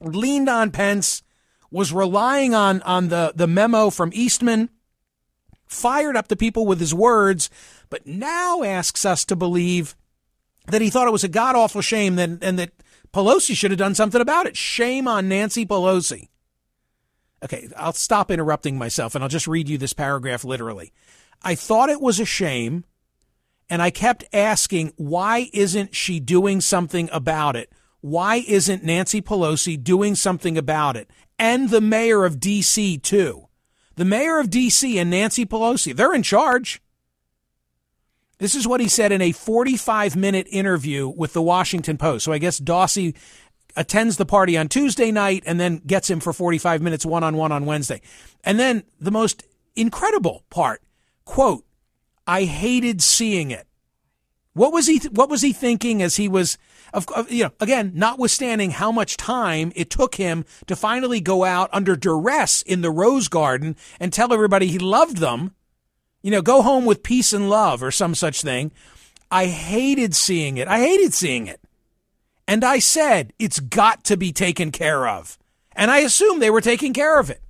leaned 0.00 0.48
on 0.48 0.70
Pence, 0.70 1.22
was 1.70 1.92
relying 1.92 2.54
on, 2.54 2.82
on 2.82 3.08
the, 3.08 3.32
the 3.34 3.46
memo 3.46 3.90
from 3.90 4.10
Eastman, 4.12 4.70
fired 5.66 6.16
up 6.16 6.28
the 6.28 6.36
people 6.36 6.66
with 6.66 6.80
his 6.80 6.94
words, 6.94 7.50
but 7.90 8.06
now 8.06 8.62
asks 8.62 9.04
us 9.04 9.24
to 9.24 9.36
believe 9.36 9.96
that 10.66 10.82
he 10.82 10.90
thought 10.90 11.08
it 11.08 11.12
was 11.12 11.24
a 11.24 11.28
god 11.28 11.56
awful 11.56 11.80
shame 11.80 12.16
that, 12.16 12.30
and 12.42 12.58
that 12.58 12.72
Pelosi 13.12 13.56
should 13.56 13.70
have 13.70 13.78
done 13.78 13.94
something 13.94 14.20
about 14.20 14.46
it. 14.46 14.56
Shame 14.56 15.08
on 15.08 15.28
Nancy 15.28 15.66
Pelosi. 15.66 16.28
Okay, 17.42 17.68
I'll 17.76 17.92
stop 17.92 18.30
interrupting 18.30 18.78
myself 18.78 19.14
and 19.14 19.24
I'll 19.24 19.30
just 19.30 19.48
read 19.48 19.68
you 19.68 19.78
this 19.78 19.92
paragraph 19.92 20.44
literally. 20.44 20.92
I 21.42 21.54
thought 21.54 21.90
it 21.90 22.00
was 22.00 22.20
a 22.20 22.24
shame 22.24 22.84
and 23.68 23.82
I 23.82 23.90
kept 23.90 24.24
asking, 24.32 24.92
why 24.96 25.48
isn't 25.52 25.94
she 25.94 26.20
doing 26.20 26.60
something 26.60 27.08
about 27.12 27.56
it? 27.56 27.72
Why 28.00 28.44
isn't 28.46 28.84
Nancy 28.84 29.22
Pelosi 29.22 29.82
doing 29.82 30.14
something 30.14 30.58
about 30.58 30.96
it? 30.96 31.08
And 31.38 31.70
the 31.70 31.80
mayor 31.80 32.24
of 32.24 32.38
D.C., 32.38 32.98
too. 32.98 33.48
The 33.96 34.04
mayor 34.04 34.38
of 34.38 34.50
D.C. 34.50 34.98
and 34.98 35.10
Nancy 35.10 35.46
Pelosi, 35.46 35.94
they're 35.94 36.14
in 36.14 36.22
charge. 36.22 36.82
This 38.38 38.56
is 38.56 38.66
what 38.66 38.80
he 38.80 38.88
said 38.88 39.12
in 39.12 39.22
a 39.22 39.30
45 39.30 40.16
minute 40.16 40.48
interview 40.50 41.08
with 41.08 41.32
the 41.32 41.42
Washington 41.42 41.96
Post. 41.96 42.24
So 42.24 42.32
I 42.32 42.38
guess 42.38 42.58
Dawsey 42.58 43.14
attends 43.76 44.16
the 44.16 44.26
party 44.26 44.56
on 44.56 44.68
Tuesday 44.68 45.10
night 45.10 45.42
and 45.46 45.58
then 45.58 45.82
gets 45.86 46.10
him 46.10 46.20
for 46.20 46.32
45 46.32 46.82
minutes 46.82 47.06
one 47.06 47.24
on 47.24 47.36
one 47.36 47.52
on 47.52 47.66
Wednesday. 47.66 48.00
And 48.44 48.58
then 48.58 48.84
the 49.00 49.10
most 49.10 49.44
incredible 49.76 50.44
part, 50.50 50.82
quote, 51.24 51.64
I 52.26 52.44
hated 52.44 53.02
seeing 53.02 53.50
it. 53.50 53.66
What 54.54 54.72
was 54.72 54.86
he 54.86 54.98
what 55.10 55.30
was 55.30 55.40
he 55.40 55.52
thinking 55.52 56.02
as 56.02 56.16
he 56.16 56.28
was 56.28 56.58
of 56.92 57.06
you 57.30 57.44
know 57.44 57.50
again 57.58 57.92
notwithstanding 57.94 58.72
how 58.72 58.92
much 58.92 59.16
time 59.16 59.72
it 59.74 59.88
took 59.88 60.16
him 60.16 60.44
to 60.66 60.76
finally 60.76 61.20
go 61.20 61.44
out 61.44 61.70
under 61.72 61.96
duress 61.96 62.60
in 62.60 62.82
the 62.82 62.90
Rose 62.90 63.28
Garden 63.28 63.76
and 63.98 64.12
tell 64.12 64.32
everybody 64.32 64.66
he 64.66 64.78
loved 64.78 65.16
them, 65.16 65.54
you 66.22 66.30
know, 66.30 66.42
go 66.42 66.60
home 66.60 66.84
with 66.84 67.02
peace 67.02 67.32
and 67.32 67.48
love 67.48 67.82
or 67.82 67.90
some 67.90 68.14
such 68.14 68.42
thing. 68.42 68.72
I 69.30 69.46
hated 69.46 70.14
seeing 70.14 70.58
it. 70.58 70.68
I 70.68 70.80
hated 70.80 71.14
seeing 71.14 71.46
it. 71.46 71.60
And 72.46 72.64
I 72.64 72.78
said, 72.78 73.32
it's 73.38 73.60
got 73.60 74.04
to 74.04 74.16
be 74.16 74.32
taken 74.32 74.70
care 74.70 75.08
of. 75.08 75.38
And 75.74 75.90
I 75.90 75.98
assume 75.98 76.38
they 76.38 76.50
were 76.50 76.60
taking 76.60 76.92
care 76.92 77.18
of 77.18 77.30
it. 77.30 77.40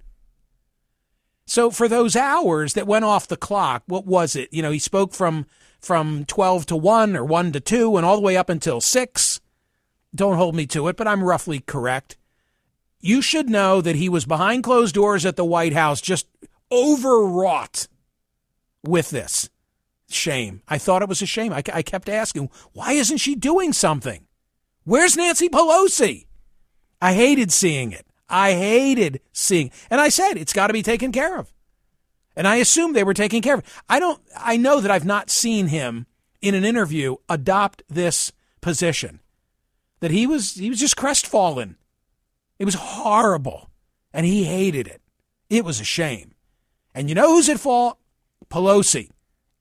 So 1.46 1.70
for 1.70 1.88
those 1.88 2.14
hours 2.14 2.74
that 2.74 2.86
went 2.86 3.04
off 3.04 3.28
the 3.28 3.36
clock, 3.36 3.82
what 3.86 4.06
was 4.06 4.36
it? 4.36 4.52
You 4.52 4.62
know, 4.62 4.70
he 4.70 4.78
spoke 4.78 5.12
from 5.12 5.46
from 5.80 6.24
12 6.26 6.66
to 6.66 6.76
1 6.76 7.16
or 7.16 7.24
1 7.24 7.52
to 7.52 7.60
2 7.60 7.96
and 7.96 8.06
all 8.06 8.16
the 8.16 8.22
way 8.22 8.36
up 8.36 8.48
until 8.48 8.80
6. 8.80 9.40
Don't 10.14 10.36
hold 10.36 10.54
me 10.54 10.64
to 10.66 10.86
it, 10.86 10.96
but 10.96 11.08
I'm 11.08 11.24
roughly 11.24 11.58
correct. 11.58 12.16
You 13.00 13.20
should 13.20 13.50
know 13.50 13.80
that 13.80 13.96
he 13.96 14.08
was 14.08 14.24
behind 14.24 14.62
closed 14.62 14.94
doors 14.94 15.26
at 15.26 15.34
the 15.34 15.44
White 15.44 15.72
House 15.72 16.00
just 16.00 16.28
overwrought 16.70 17.88
with 18.84 19.10
this. 19.10 19.50
Shame. 20.08 20.62
I 20.68 20.78
thought 20.78 21.02
it 21.02 21.08
was 21.08 21.22
a 21.22 21.26
shame. 21.26 21.52
I, 21.52 21.62
I 21.72 21.82
kept 21.82 22.08
asking, 22.08 22.48
why 22.72 22.92
isn't 22.92 23.18
she 23.18 23.34
doing 23.34 23.72
something? 23.72 24.26
Where's 24.84 25.16
Nancy 25.16 25.48
Pelosi? 25.48 26.26
I 27.00 27.14
hated 27.14 27.52
seeing 27.52 27.92
it. 27.92 28.06
I 28.28 28.54
hated 28.54 29.20
seeing, 29.32 29.70
and 29.90 30.00
I 30.00 30.08
said 30.08 30.34
it's 30.34 30.54
got 30.54 30.68
to 30.68 30.72
be 30.72 30.82
taken 30.82 31.12
care 31.12 31.38
of. 31.38 31.52
And 32.34 32.48
I 32.48 32.56
assumed 32.56 32.96
they 32.96 33.04
were 33.04 33.12
taking 33.12 33.42
care 33.42 33.54
of 33.54 33.60
it. 33.60 33.66
I 33.88 34.00
don't, 34.00 34.20
I 34.36 34.56
know 34.56 34.80
that 34.80 34.90
I've 34.90 35.04
not 35.04 35.28
seen 35.28 35.66
him 35.66 36.06
in 36.40 36.54
an 36.54 36.64
interview 36.64 37.16
adopt 37.28 37.82
this 37.88 38.32
position. 38.62 39.20
That 40.00 40.10
he 40.10 40.26
was, 40.26 40.54
he 40.54 40.70
was 40.70 40.80
just 40.80 40.96
crestfallen. 40.96 41.76
It 42.58 42.64
was 42.64 42.74
horrible. 42.74 43.70
And 44.14 44.24
he 44.24 44.44
hated 44.44 44.86
it. 44.86 45.02
It 45.50 45.64
was 45.64 45.78
a 45.78 45.84
shame. 45.84 46.34
And 46.94 47.08
you 47.08 47.14
know 47.14 47.34
who's 47.34 47.48
at 47.50 47.60
fault? 47.60 47.98
Pelosi 48.50 49.10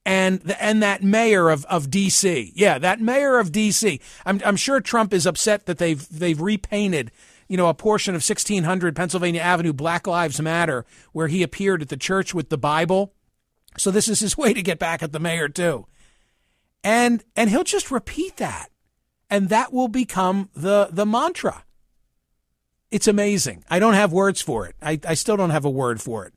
and 0.06 0.40
the, 0.42 0.62
and 0.62 0.82
that 0.82 1.04
mayor 1.04 1.50
of, 1.50 1.66
of 1.66 1.90
D.C. 1.90 2.54
Yeah, 2.56 2.80
that 2.80 3.00
mayor 3.00 3.38
of 3.38 3.52
D.C. 3.52 4.00
I'm, 4.26 4.42
I'm 4.46 4.56
sure 4.56 4.82
Trump 4.82 5.14
is 5.14 5.26
upset 5.26 5.66
that 5.66 5.78
they've 5.78 6.08
they've 6.10 6.40
repainted 6.40 7.12
you 7.48 7.58
know 7.58 7.68
a 7.68 7.74
portion 7.74 8.16
of 8.16 8.24
1600 8.24 8.96
Pennsylvania 8.96 9.42
Avenue 9.42 9.74
Black 9.74 10.08
Lives 10.08 10.42
Matter 10.42 10.86
where 11.12 11.28
he 11.28 11.44
appeared 11.44 11.82
at 11.82 11.90
the 11.90 11.98
church 11.98 12.34
with 12.34 12.50
the 12.50 12.58
Bible. 12.58 13.14
So 13.78 13.92
this 13.92 14.08
is 14.08 14.20
his 14.20 14.38
way 14.38 14.54
to 14.54 14.62
get 14.62 14.80
back 14.80 15.04
at 15.04 15.12
the 15.12 15.20
mayor 15.20 15.50
too. 15.50 15.86
And 16.84 17.24
and 17.36 17.50
he'll 17.50 17.64
just 17.64 17.92
repeat 17.92 18.38
that. 18.38 18.70
And 19.30 19.50
that 19.50 19.72
will 19.72 19.88
become 19.88 20.50
the 20.56 20.90
the 20.92 21.06
mantra. 21.06 21.64
It's 22.90 23.08
amazing. 23.08 23.64
I 23.70 23.80
don't 23.80 23.94
have 23.94 24.12
words 24.12 24.42
for 24.42 24.66
it. 24.66 24.76
I, 24.82 25.00
I 25.08 25.14
still 25.14 25.38
don't 25.38 25.52
have 25.52 25.64
a 25.64 25.70
word 25.70 26.02
for 26.02 26.26
it. 26.26 26.34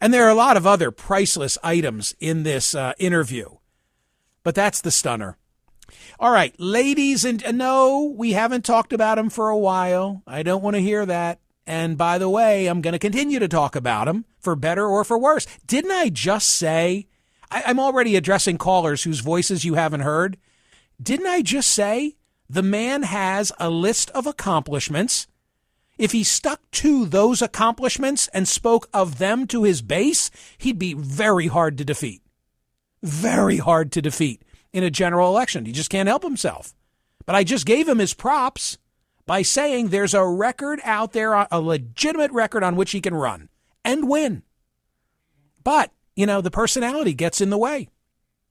And 0.00 0.12
there 0.12 0.24
are 0.24 0.30
a 0.30 0.34
lot 0.34 0.56
of 0.56 0.66
other 0.66 0.90
priceless 0.90 1.58
items 1.62 2.14
in 2.20 2.42
this 2.42 2.74
uh, 2.74 2.92
interview. 2.98 3.56
But 4.42 4.54
that's 4.54 4.80
the 4.80 4.90
stunner. 4.90 5.36
All 6.18 6.30
right, 6.30 6.54
ladies 6.58 7.24
and 7.24 7.44
uh, 7.44 7.52
no, 7.52 8.14
we 8.16 8.32
haven't 8.32 8.64
talked 8.64 8.92
about 8.92 9.18
him 9.18 9.30
for 9.30 9.48
a 9.48 9.58
while. 9.58 10.22
I 10.26 10.42
don't 10.42 10.62
want 10.62 10.76
to 10.76 10.82
hear 10.82 11.06
that. 11.06 11.40
And 11.66 11.98
by 11.98 12.18
the 12.18 12.30
way, 12.30 12.66
I'm 12.66 12.80
going 12.80 12.92
to 12.92 12.98
continue 12.98 13.38
to 13.38 13.48
talk 13.48 13.74
about 13.74 14.08
him 14.08 14.24
for 14.38 14.54
better 14.54 14.86
or 14.86 15.04
for 15.04 15.18
worse. 15.18 15.46
Didn't 15.66 15.90
I 15.90 16.08
just 16.08 16.48
say? 16.48 17.08
I, 17.50 17.64
I'm 17.66 17.80
already 17.80 18.16
addressing 18.16 18.58
callers 18.58 19.02
whose 19.02 19.20
voices 19.20 19.64
you 19.64 19.74
haven't 19.74 20.00
heard. 20.00 20.38
Didn't 21.02 21.26
I 21.26 21.42
just 21.42 21.70
say 21.70 22.16
the 22.48 22.62
man 22.62 23.02
has 23.02 23.52
a 23.58 23.68
list 23.68 24.10
of 24.10 24.26
accomplishments? 24.26 25.26
If 25.98 26.12
he 26.12 26.24
stuck 26.24 26.60
to 26.72 27.06
those 27.06 27.40
accomplishments 27.40 28.28
and 28.28 28.46
spoke 28.46 28.88
of 28.92 29.18
them 29.18 29.46
to 29.48 29.62
his 29.62 29.80
base, 29.82 30.30
he'd 30.58 30.78
be 30.78 30.94
very 30.94 31.46
hard 31.46 31.78
to 31.78 31.84
defeat. 31.84 32.22
Very 33.02 33.58
hard 33.58 33.92
to 33.92 34.02
defeat 34.02 34.42
in 34.72 34.84
a 34.84 34.90
general 34.90 35.28
election. 35.30 35.64
He 35.64 35.72
just 35.72 35.90
can't 35.90 36.08
help 36.08 36.22
himself. 36.22 36.74
But 37.24 37.34
I 37.34 37.44
just 37.44 37.66
gave 37.66 37.88
him 37.88 37.98
his 37.98 38.14
props 38.14 38.78
by 39.24 39.42
saying 39.42 39.88
there's 39.88 40.14
a 40.14 40.24
record 40.24 40.80
out 40.84 41.12
there, 41.12 41.32
a 41.50 41.60
legitimate 41.60 42.30
record 42.30 42.62
on 42.62 42.76
which 42.76 42.92
he 42.92 43.00
can 43.00 43.14
run 43.14 43.48
and 43.84 44.08
win. 44.08 44.42
But, 45.64 45.92
you 46.14 46.26
know, 46.26 46.40
the 46.40 46.50
personality 46.50 47.14
gets 47.14 47.40
in 47.40 47.50
the 47.50 47.58
way. 47.58 47.88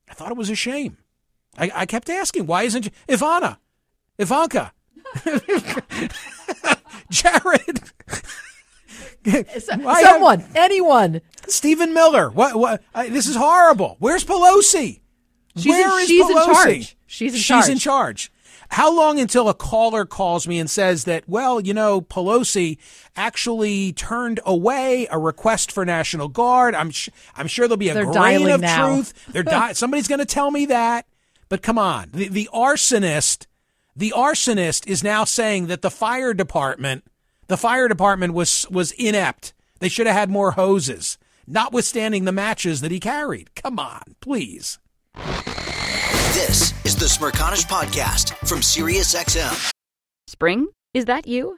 I 0.10 0.14
thought 0.14 0.32
it 0.32 0.38
was 0.38 0.50
a 0.50 0.56
shame. 0.56 0.98
I, 1.58 1.72
I 1.74 1.86
kept 1.86 2.10
asking, 2.10 2.48
why 2.48 2.64
isn't 2.64 2.86
you, 2.86 2.92
Ivana, 3.08 3.58
Ivanka, 4.18 4.74
Jared, 7.10 7.82
someone, 9.62 10.44
anyone, 10.56 11.22
Stephen 11.48 11.94
Miller. 11.94 12.30
What? 12.30 12.56
What? 12.56 12.84
I, 12.94 13.10
this 13.10 13.28
is 13.28 13.36
horrible. 13.36 13.96
Where's 14.00 14.24
Pelosi? 14.26 15.02
She's 15.58 15.68
Where 15.68 15.98
in, 15.98 16.02
is 16.04 16.08
she's 16.08 16.26
Pelosi? 16.26 16.30
in 16.48 16.54
charge. 16.54 16.98
She's 17.08 17.34
in 17.34 17.38
she's 17.38 17.48
charge. 17.48 17.70
in 17.70 17.78
charge. 17.80 18.32
How 18.70 18.94
long 18.94 19.20
until 19.20 19.48
a 19.48 19.54
caller 19.54 20.06
calls 20.06 20.48
me 20.48 20.58
and 20.58 20.68
says 20.70 21.04
that, 21.04 21.30
well, 21.30 21.62
you 21.62 21.74
know, 21.74 22.02
Pelosi 22.02 22.78
actually 23.16 23.94
turned 23.94 24.40
away 24.46 25.08
a 25.12 25.20
request 25.20 25.72
for 25.72 25.86
National 25.86 26.28
Guard? 26.28 26.74
I'm 26.74 26.90
sh- 26.90 27.10
I'm 27.36 27.48
sure 27.48 27.68
there'll 27.68 27.78
be 27.78 27.90
a 27.90 27.94
They're 27.94 28.12
grain 28.12 28.50
of 28.50 28.62
now. 28.62 28.88
truth. 28.96 29.14
They're 29.32 29.44
di- 29.44 29.74
somebody's 29.74 30.08
going 30.08 30.20
to 30.20 30.26
tell 30.26 30.50
me 30.50 30.66
that. 30.66 31.06
But 31.48 31.62
come 31.62 31.78
on, 31.78 32.10
the, 32.12 32.28
the 32.28 32.50
arsonist, 32.52 33.46
the 33.96 34.14
arsonist 34.16 34.88
is 34.88 35.04
now 35.04 35.24
saying 35.24 35.68
that 35.68 35.82
the 35.82 35.90
fire 35.90 36.34
department, 36.34 37.06
the 37.48 37.58
fire 37.58 37.88
department 37.88 38.34
was 38.34 38.66
was 38.70 38.92
inept. 38.92 39.54
They 39.80 39.90
should 39.90 40.08
have 40.08 40.16
had 40.16 40.30
more 40.30 40.52
hoses, 40.52 41.18
notwithstanding 41.48 42.26
the 42.26 42.32
matches 42.32 42.82
that 42.82 42.92
he 42.92 43.00
carried. 43.00 43.56
Come 43.56 43.80
on, 43.80 44.16
please. 44.20 44.80
This 46.34 46.74
is 46.86 46.96
the 46.98 47.06
Smerconish 47.06 47.66
Podcast 47.66 48.36
from 48.48 48.60
SiriusXM. 48.60 49.72
Spring? 50.28 50.68
Is 50.94 51.06
that 51.06 51.28
you? 51.28 51.58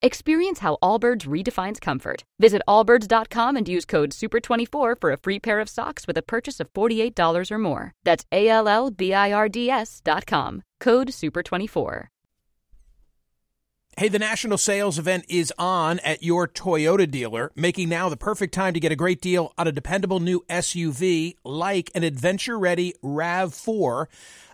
Experience 0.00 0.60
how 0.60 0.78
Allbirds 0.80 1.26
redefines 1.26 1.80
comfort. 1.80 2.22
Visit 2.38 2.62
allbirds.com 2.68 3.56
and 3.56 3.68
use 3.68 3.84
code 3.84 4.10
SUPER24 4.10 5.00
for 5.00 5.10
a 5.10 5.16
free 5.16 5.40
pair 5.40 5.58
of 5.58 5.68
socks 5.68 6.06
with 6.06 6.16
a 6.16 6.22
purchase 6.22 6.60
of 6.60 6.72
$48 6.72 7.50
or 7.50 7.58
more. 7.58 7.94
That's 8.04 8.24
A 8.30 8.48
L 8.48 8.68
L 8.68 8.92
B 8.92 9.12
I 9.12 9.32
R 9.32 9.48
D 9.48 9.70
S.com. 9.70 10.62
Code 10.78 11.08
SUPER24. 11.08 12.06
Hey, 13.96 14.06
the 14.06 14.20
national 14.20 14.58
sales 14.58 14.96
event 14.96 15.24
is 15.28 15.52
on 15.58 15.98
at 16.04 16.22
your 16.22 16.46
Toyota 16.46 17.10
dealer, 17.10 17.50
making 17.56 17.88
now 17.88 18.08
the 18.08 18.16
perfect 18.16 18.54
time 18.54 18.72
to 18.74 18.78
get 18.78 18.92
a 18.92 18.96
great 18.96 19.20
deal 19.20 19.52
on 19.58 19.66
a 19.66 19.72
dependable 19.72 20.20
new 20.20 20.44
SUV 20.48 21.34
like 21.42 21.90
an 21.96 22.04
adventure 22.04 22.56
ready 22.56 22.94
RAV4. 23.02 24.06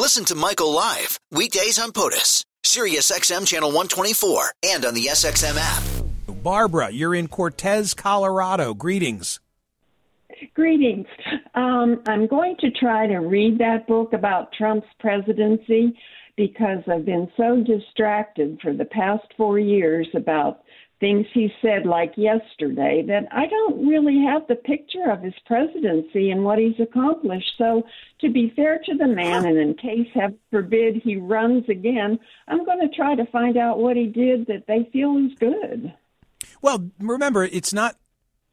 Listen 0.00 0.24
to 0.24 0.34
Michael 0.34 0.72
live 0.72 1.18
weekdays 1.30 1.78
on 1.78 1.92
POTUS, 1.92 2.42
Sirius 2.64 3.12
XM 3.12 3.46
channel 3.46 3.68
124, 3.68 4.54
and 4.64 4.86
on 4.86 4.94
the 4.94 5.08
SXM 5.10 5.58
app. 5.60 5.82
Barbara, 6.42 6.88
you're 6.88 7.14
in 7.14 7.28
Cortez, 7.28 7.92
Colorado. 7.92 8.72
Greetings. 8.72 9.40
Greetings. 10.54 11.06
Um, 11.54 12.02
I'm 12.08 12.26
going 12.26 12.56
to 12.60 12.70
try 12.70 13.08
to 13.08 13.18
read 13.18 13.58
that 13.58 13.86
book 13.86 14.14
about 14.14 14.54
Trump's 14.54 14.86
presidency 15.00 15.92
because 16.34 16.78
I've 16.90 17.04
been 17.04 17.30
so 17.36 17.62
distracted 17.62 18.58
for 18.62 18.72
the 18.72 18.86
past 18.86 19.26
four 19.36 19.58
years 19.58 20.08
about 20.14 20.62
things 21.00 21.26
he 21.32 21.50
said, 21.62 21.86
like 21.86 22.12
yesterday, 22.16 23.02
that 23.08 23.26
I 23.32 23.46
don't 23.46 23.88
really 23.88 24.22
have 24.26 24.46
the 24.46 24.54
picture 24.54 25.10
of 25.10 25.22
his 25.22 25.34
presidency 25.46 26.30
and 26.30 26.44
what 26.44 26.58
he's 26.58 26.78
accomplished. 26.78 27.50
So, 27.56 27.82
to 28.20 28.30
be 28.30 28.52
fair 28.54 28.80
to 28.84 28.94
the 28.94 29.08
man, 29.08 29.46
and 29.46 29.58
in 29.58 29.74
case, 29.74 30.08
heaven 30.14 30.38
forbid, 30.50 30.96
he 31.02 31.16
runs 31.16 31.68
again, 31.68 32.18
I'm 32.46 32.64
going 32.64 32.80
to 32.80 32.94
try 32.94 33.14
to 33.14 33.24
find 33.26 33.56
out 33.56 33.78
what 33.78 33.96
he 33.96 34.06
did 34.06 34.46
that 34.46 34.66
they 34.68 34.88
feel 34.92 35.16
is 35.16 35.36
good. 35.38 35.92
Well, 36.60 36.90
remember, 36.98 37.44
it's 37.44 37.72
not, 37.72 37.96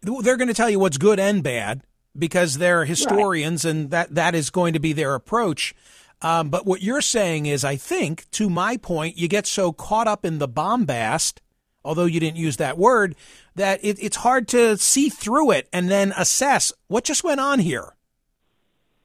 they're 0.01 0.37
going 0.37 0.47
to 0.47 0.53
tell 0.53 0.69
you 0.69 0.79
what's 0.79 0.97
good 0.97 1.19
and 1.19 1.43
bad 1.43 1.81
because 2.17 2.57
they're 2.57 2.85
historians 2.85 3.65
right. 3.65 3.71
and 3.71 3.91
that, 3.91 4.15
that 4.15 4.33
is 4.33 4.49
going 4.49 4.73
to 4.73 4.79
be 4.79 4.93
their 4.93 5.13
approach. 5.13 5.75
Um, 6.21 6.49
but 6.49 6.65
what 6.65 6.81
you're 6.81 7.01
saying 7.01 7.45
is, 7.45 7.63
I 7.63 7.75
think, 7.75 8.29
to 8.31 8.49
my 8.49 8.77
point, 8.77 9.17
you 9.17 9.27
get 9.27 9.45
so 9.45 9.71
caught 9.71 10.07
up 10.07 10.25
in 10.25 10.39
the 10.39 10.47
bombast 10.47 11.41
although 11.83 12.05
you 12.05 12.19
didn't 12.19 12.37
use 12.37 12.57
that 12.57 12.77
word, 12.77 13.15
that 13.55 13.79
it, 13.83 13.97
it's 14.01 14.17
hard 14.17 14.47
to 14.49 14.77
see 14.77 15.09
through 15.09 15.51
it 15.51 15.67
and 15.71 15.89
then 15.89 16.13
assess 16.17 16.73
what 16.87 17.03
just 17.03 17.23
went 17.23 17.39
on 17.39 17.59
here. 17.59 17.93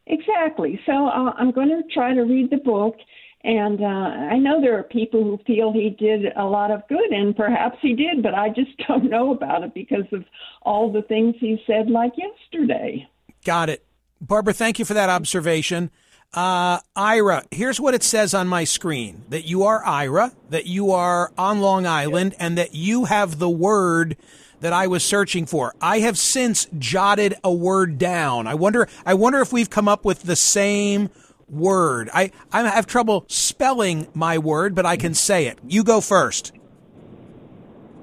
Exactly. 0.07 0.81
So 0.85 0.93
uh, 1.07 1.33
I'm 1.39 1.53
going 1.53 1.69
to 1.69 1.83
try 1.95 2.15
to 2.15 2.23
read 2.23 2.51
the 2.51 2.57
book. 2.59 2.97
And 3.45 3.83
uh, 3.83 3.85
I 3.85 4.39
know 4.39 4.61
there 4.61 4.79
are 4.79 4.85
people 4.85 5.25
who 5.25 5.39
feel 5.45 5.73
he 5.73 5.91
did 5.91 6.27
a 6.37 6.45
lot 6.45 6.71
of 6.71 6.87
good, 6.89 7.11
and 7.11 7.35
perhaps 7.35 7.77
he 7.83 7.95
did, 7.95 8.23
but 8.23 8.35
I 8.35 8.51
just 8.51 8.71
don't 8.89 9.11
know 9.11 9.33
about 9.33 9.65
it 9.65 9.75
because 9.75 10.07
of 10.13 10.25
all 10.63 10.93
the 10.93 11.03
things 11.03 11.35
he 11.41 11.61
said, 11.67 11.91
like 11.91 12.13
yesterday. 12.17 13.09
Got 13.45 13.69
it. 13.69 13.85
Barbara, 14.21 14.55
thank 14.55 14.79
you 14.79 14.85
for 14.85 14.95
that 14.95 15.09
observation. 15.09 15.91
Uh, 16.35 16.81
Ira, 16.97 17.45
here's 17.51 17.79
what 17.79 17.93
it 17.93 18.03
says 18.03 18.33
on 18.33 18.49
my 18.49 18.65
screen 18.65 19.23
that 19.29 19.45
you 19.45 19.65
are 19.65 19.85
Ira, 19.85 20.33
that 20.49 20.67
you 20.67 20.91
are 20.93 21.31
on 21.37 21.61
Long 21.61 21.87
Island, 21.87 22.35
and 22.39 22.57
that 22.57 22.75
you 22.75 23.05
have 23.05 23.39
the 23.39 23.51
word 23.51 24.17
that 24.61 24.73
I 24.73 24.87
was 24.87 25.05
searching 25.05 25.45
for. 25.45 25.75
I 25.81 25.99
have 25.99 26.17
since 26.17 26.69
jotted 26.79 27.35
a 27.45 27.53
word 27.53 27.99
down. 27.99 28.47
I 28.47 28.55
wonder, 28.55 28.89
I 29.05 29.13
wonder 29.15 29.41
if 29.41 29.53
we've 29.53 29.69
come 29.69 29.89
up 29.89 30.07
with 30.07 30.23
the 30.23 30.37
same 30.37 31.11
word. 31.51 32.09
I, 32.15 32.31
I 32.51 32.63
have 32.63 32.87
trouble 32.87 33.27
spelling 33.29 34.07
my 34.15 34.39
word, 34.39 34.75
but 34.75 34.87
I 34.87 34.97
can 34.97 35.13
say 35.13 35.47
it. 35.47 35.59
You 35.67 35.85
go 35.85 36.01
first. 36.01 36.53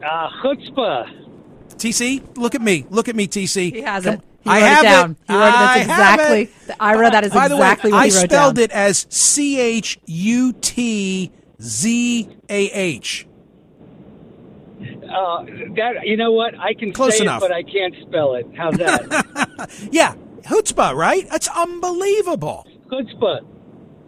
Uh, 0.06 0.30
chutzpah. 0.44 1.26
TC, 1.78 2.38
look 2.38 2.54
at 2.54 2.62
me. 2.62 2.86
Look 2.92 3.08
at 3.08 3.16
me, 3.16 3.28
TC. 3.28 3.74
He 3.74 3.82
has 3.82 4.04
Come- 4.04 4.16
it. 4.16 4.22
He 4.44 4.50
I 4.50 4.60
wrote 4.62 4.68
have 4.68 4.84
it 4.84 4.88
down. 4.88 5.12
it. 5.12 5.18
He 5.28 5.34
wrote 5.34 5.40
it. 5.48 5.52
That's 5.52 5.56
I 5.62 5.78
have 5.80 6.20
exactly. 6.20 6.42
it. 6.42 6.76
Ira, 6.80 7.12
that 7.12 7.24
is 7.26 7.34
By 7.34 7.48
the 7.48 7.56
exactly 7.56 7.92
way, 7.92 7.96
what 7.98 8.02
I 8.04 8.08
he 8.08 8.16
wrote 8.16 8.24
spelled 8.30 8.56
down. 8.56 8.64
it 8.64 8.72
as 8.72 9.06
C 9.10 9.60
H 9.60 10.00
U 10.06 10.54
T 10.54 11.32
Z 11.62 12.30
A 12.50 12.72
H. 12.72 13.28
Uh, 14.82 15.44
that 15.76 16.02
you 16.04 16.16
know 16.16 16.32
what? 16.32 16.58
I 16.58 16.74
can 16.74 16.94
Close 16.94 17.18
say 17.18 17.24
enough. 17.24 17.42
it, 17.44 17.50
but 17.50 17.52
I 17.52 17.64
can't 17.64 17.94
spell 18.08 18.36
it. 18.36 18.48
How's 18.56 18.78
that? 18.78 19.70
Yeah, 19.92 20.16
chutzpah, 20.44 20.94
right? 20.96 21.28
That's 21.30 21.48
unbelievable. 21.50 22.66
chutzpah. 22.90 23.46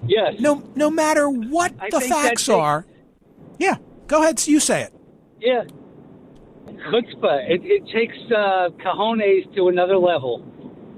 Yes. 0.08 0.36
No, 0.39 0.63
no 0.76 0.89
matter 0.89 1.30
what 1.30 1.74
I 1.80 1.89
the 1.89 2.00
facts 2.02 2.48
are. 2.50 2.86
Yeah, 3.60 3.78
go 4.08 4.24
ahead. 4.24 4.48
You 4.48 4.60
say 4.62 4.84
it. 4.84 4.94
Yeah. 5.39 5.63
Chutzpah. 6.89 7.50
It, 7.50 7.62
it 7.63 7.84
takes 7.91 8.17
uh, 8.32 8.70
cojones 8.84 9.54
to 9.56 9.67
another 9.67 9.98
level. 9.98 10.46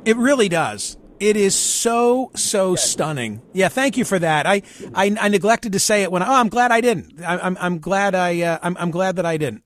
It 0.05 0.17
really 0.17 0.49
does. 0.49 0.97
It 1.19 1.37
is 1.37 1.55
so 1.55 2.31
so 2.35 2.75
stunning. 2.75 3.41
Yeah, 3.53 3.69
thank 3.69 3.95
you 3.95 4.03
for 4.03 4.19
that. 4.19 4.45
I, 4.45 4.61
I 4.93 5.15
I 5.19 5.29
neglected 5.29 5.71
to 5.71 5.79
say 5.79 6.03
it 6.03 6.11
when. 6.11 6.21
I, 6.21 6.27
oh, 6.27 6.33
I'm 6.33 6.49
glad 6.49 6.71
I 6.71 6.81
didn't. 6.81 7.21
I, 7.23 7.37
I'm 7.37 7.57
I'm 7.61 7.79
glad 7.79 8.13
I 8.13 8.41
uh, 8.41 8.59
I'm 8.61 8.75
I'm 8.77 8.91
glad 8.91 9.15
that 9.15 9.25
I 9.25 9.37
didn't. 9.37 9.63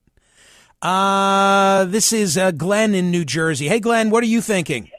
Uh, 0.81 1.85
this 1.85 2.13
is 2.13 2.37
uh, 2.37 2.51
Glenn 2.51 2.93
in 2.93 3.09
New 3.09 3.25
Jersey. 3.25 3.67
Hey, 3.67 3.79
Glenn, 3.79 4.11
what 4.11 4.23
are 4.23 4.27
you 4.27 4.41
thinking? 4.41 4.91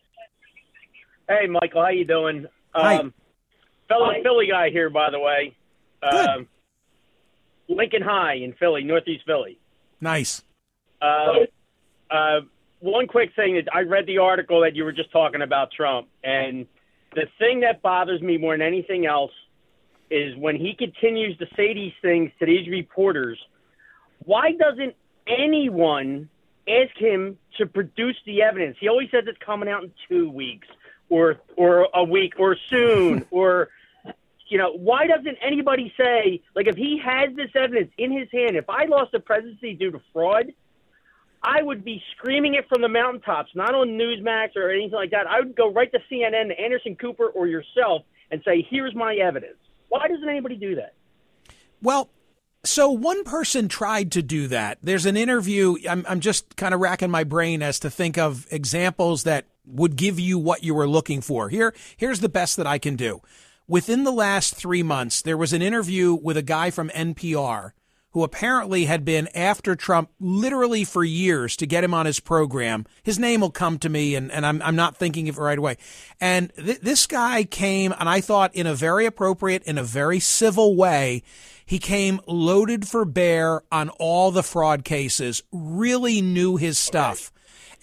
Hey, 1.29 1.47
Michael, 1.47 1.83
how 1.83 1.91
you 1.91 2.05
doing? 2.05 2.47
Hi. 2.75 2.97
Um, 2.97 3.15
fellow 3.87 4.11
Philly 4.23 4.49
guy 4.51 4.71
here, 4.71 4.91
by 4.91 5.11
the 5.11 5.21
way. 5.21 5.55
Um, 6.03 6.49
Lincoln 7.69 8.03
High 8.03 8.35
in 8.35 8.55
Philly, 8.55 8.83
Northeast 8.83 9.25
Philly. 9.27 9.59
Nice. 10.01 10.43
Uh, 11.01 11.47
uh, 12.11 12.41
one 12.81 13.07
quick 13.07 13.35
thing 13.35 13.57
is, 13.57 13.65
I 13.73 13.81
read 13.81 14.07
the 14.07 14.19
article 14.19 14.61
that 14.63 14.77
you 14.77 14.85
were 14.85 14.93
just 14.93 15.11
talking 15.11 15.43
about 15.43 15.71
Trump, 15.73 16.09
and 16.23 16.67
the 17.15 17.27
thing 17.39 17.61
that 17.61 17.83
bothers 17.83 18.21
me 18.21 18.39
more 18.39 18.55
than 18.57 18.67
anything 18.67 19.07
else 19.07 19.33
is 20.11 20.37
when 20.37 20.57
he 20.57 20.75
continues 20.75 21.37
to 21.39 21.47
say 21.57 21.75
these 21.75 21.93
things 22.01 22.31
to 22.39 22.47
these 22.47 22.69
reporters. 22.69 23.39
Why 24.25 24.53
doesn't 24.53 24.95
anyone 25.27 26.29
ask 26.69 26.97
him 26.97 27.39
to 27.59 27.67
produce 27.67 28.17
the 28.27 28.43
evidence? 28.43 28.77
He 28.81 28.89
always 28.89 29.11
says 29.11 29.25
it's 29.27 29.39
coming 29.45 29.69
out 29.69 29.85
in 29.85 29.93
two 30.09 30.31
weeks, 30.31 30.69
or 31.09 31.37
or 31.57 31.89
a 31.95 32.05
week, 32.05 32.35
or 32.39 32.57
soon, 32.69 33.27
or 33.31 33.69
you 34.49 34.57
know, 34.57 34.73
why 34.73 35.07
doesn't 35.07 35.37
anybody 35.43 35.93
say, 35.97 36.43
like, 36.55 36.67
if 36.67 36.77
he 36.77 36.99
has 37.05 37.35
this 37.37 37.51
evidence 37.55 37.93
in 37.99 38.11
his 38.11 38.29
hand, 38.33 38.57
if 38.57 38.69
I 38.71 38.87
lost 38.87 39.13
the 39.13 39.21
presidency 39.21 39.75
due 39.75 39.91
to 39.91 40.01
fraud, 40.13 40.53
I 41.43 41.63
would 41.63 41.85
be 41.85 42.03
screaming 42.17 42.55
it 42.55 42.69
from 42.69 42.83
the 42.83 42.89
mountaintops, 42.89 43.51
not 43.55 43.75
on 43.75 43.91
Newsmax 43.91 44.57
or 44.57 44.71
anything 44.71 44.93
like 44.93 45.11
that. 45.11 45.27
I 45.27 45.41
would 45.41 45.57
go 45.57 45.73
right 45.73 45.91
to 45.93 45.99
CNN, 46.11 46.49
to 46.49 46.61
Anderson 46.61 46.97
Cooper, 46.97 47.27
or 47.27 47.47
yourself, 47.47 48.03
and 48.31 48.43
say, 48.45 48.67
here's 48.69 48.95
my 48.95 49.15
evidence. 49.15 49.57
Why 49.89 50.09
doesn't 50.09 50.29
anybody 50.29 50.57
do 50.57 50.75
that? 50.77 50.95
Well, 51.81 52.11
so 52.65 52.91
one 52.91 53.25
person 53.25 53.69
tried 53.69 54.13
to 54.13 54.23
do 54.23 54.49
that. 54.49 54.79
There's 54.83 55.07
an 55.07 55.17
interview. 55.17 55.77
I'm, 55.89 56.05
I'm 56.09 56.21
just 56.21 56.57
kind 56.57 56.75
of 56.75 56.81
racking 56.81 57.11
my 57.11 57.25
brain 57.25 57.63
as 57.63 57.79
to 57.81 57.91
think 57.91 58.19
of 58.19 58.47
examples 58.51 59.23
that 59.23 59.47
would 59.65 59.97
give 59.97 60.19
you 60.19 60.39
what 60.39 60.65
you 60.65 60.75
were 60.75 60.89
looking 60.89 61.21
for. 61.21 61.49
Here, 61.49 61.75
here's 61.97 62.21
the 62.21 62.29
best 62.29 62.57
that 62.57 62.67
I 62.67 62.79
can 62.79 62.97
do. 62.97 63.23
Within 63.69 64.05
the 64.05 64.13
last 64.13 64.55
three 64.55 64.83
months, 64.83 65.23
there 65.23 65.37
was 65.37 65.53
an 65.53 65.63
interview 65.63 66.15
with 66.15 66.37
a 66.37 66.43
guy 66.43 66.71
from 66.71 66.89
NPR 66.91 67.73
who 68.19 68.25
apparently 68.25 68.87
had 68.87 69.05
been 69.05 69.29
after 69.33 69.77
Trump 69.77 70.11
literally 70.19 70.83
for 70.83 71.05
years 71.05 71.57
to 71.57 71.67
get 71.67 71.85
him 71.85 71.95
on 71.95 72.05
his 72.05 72.19
program. 72.19 72.85
His 73.05 73.17
name 73.17 73.43
will 73.43 73.53
come 73.53 73.79
to 73.79 73.89
me, 73.89 74.17
and, 74.17 74.33
and 74.33 74.45
I'm, 74.45 74.61
I'm 74.61 74.75
not 74.75 74.97
thinking 74.97 75.29
of 75.29 75.39
it 75.39 75.41
right 75.41 75.57
away. 75.57 75.77
And 76.21 76.53
th- 76.57 76.81
this 76.81 77.07
guy 77.07 77.45
came, 77.45 77.95
and 77.97 78.09
I 78.09 78.21
thought 78.21 78.57
in 78.57 78.67
a 78.67 78.75
very 78.75 79.07
appropriate, 79.07 79.63
in 79.63 79.79
a 79.79 79.85
very 79.85 80.19
civil 80.19 80.75
way, 80.75 81.23
he 81.65 81.79
came 81.79 82.19
loaded 82.27 82.89
for 82.89 83.05
bear 83.05 83.63
on 83.71 83.89
all 84.01 84.33
the 84.33 84.43
fraud 84.43 84.83
cases, 84.83 85.45
really 85.53 86.21
knew 86.21 86.57
his 86.57 86.77
stuff. 86.77 87.31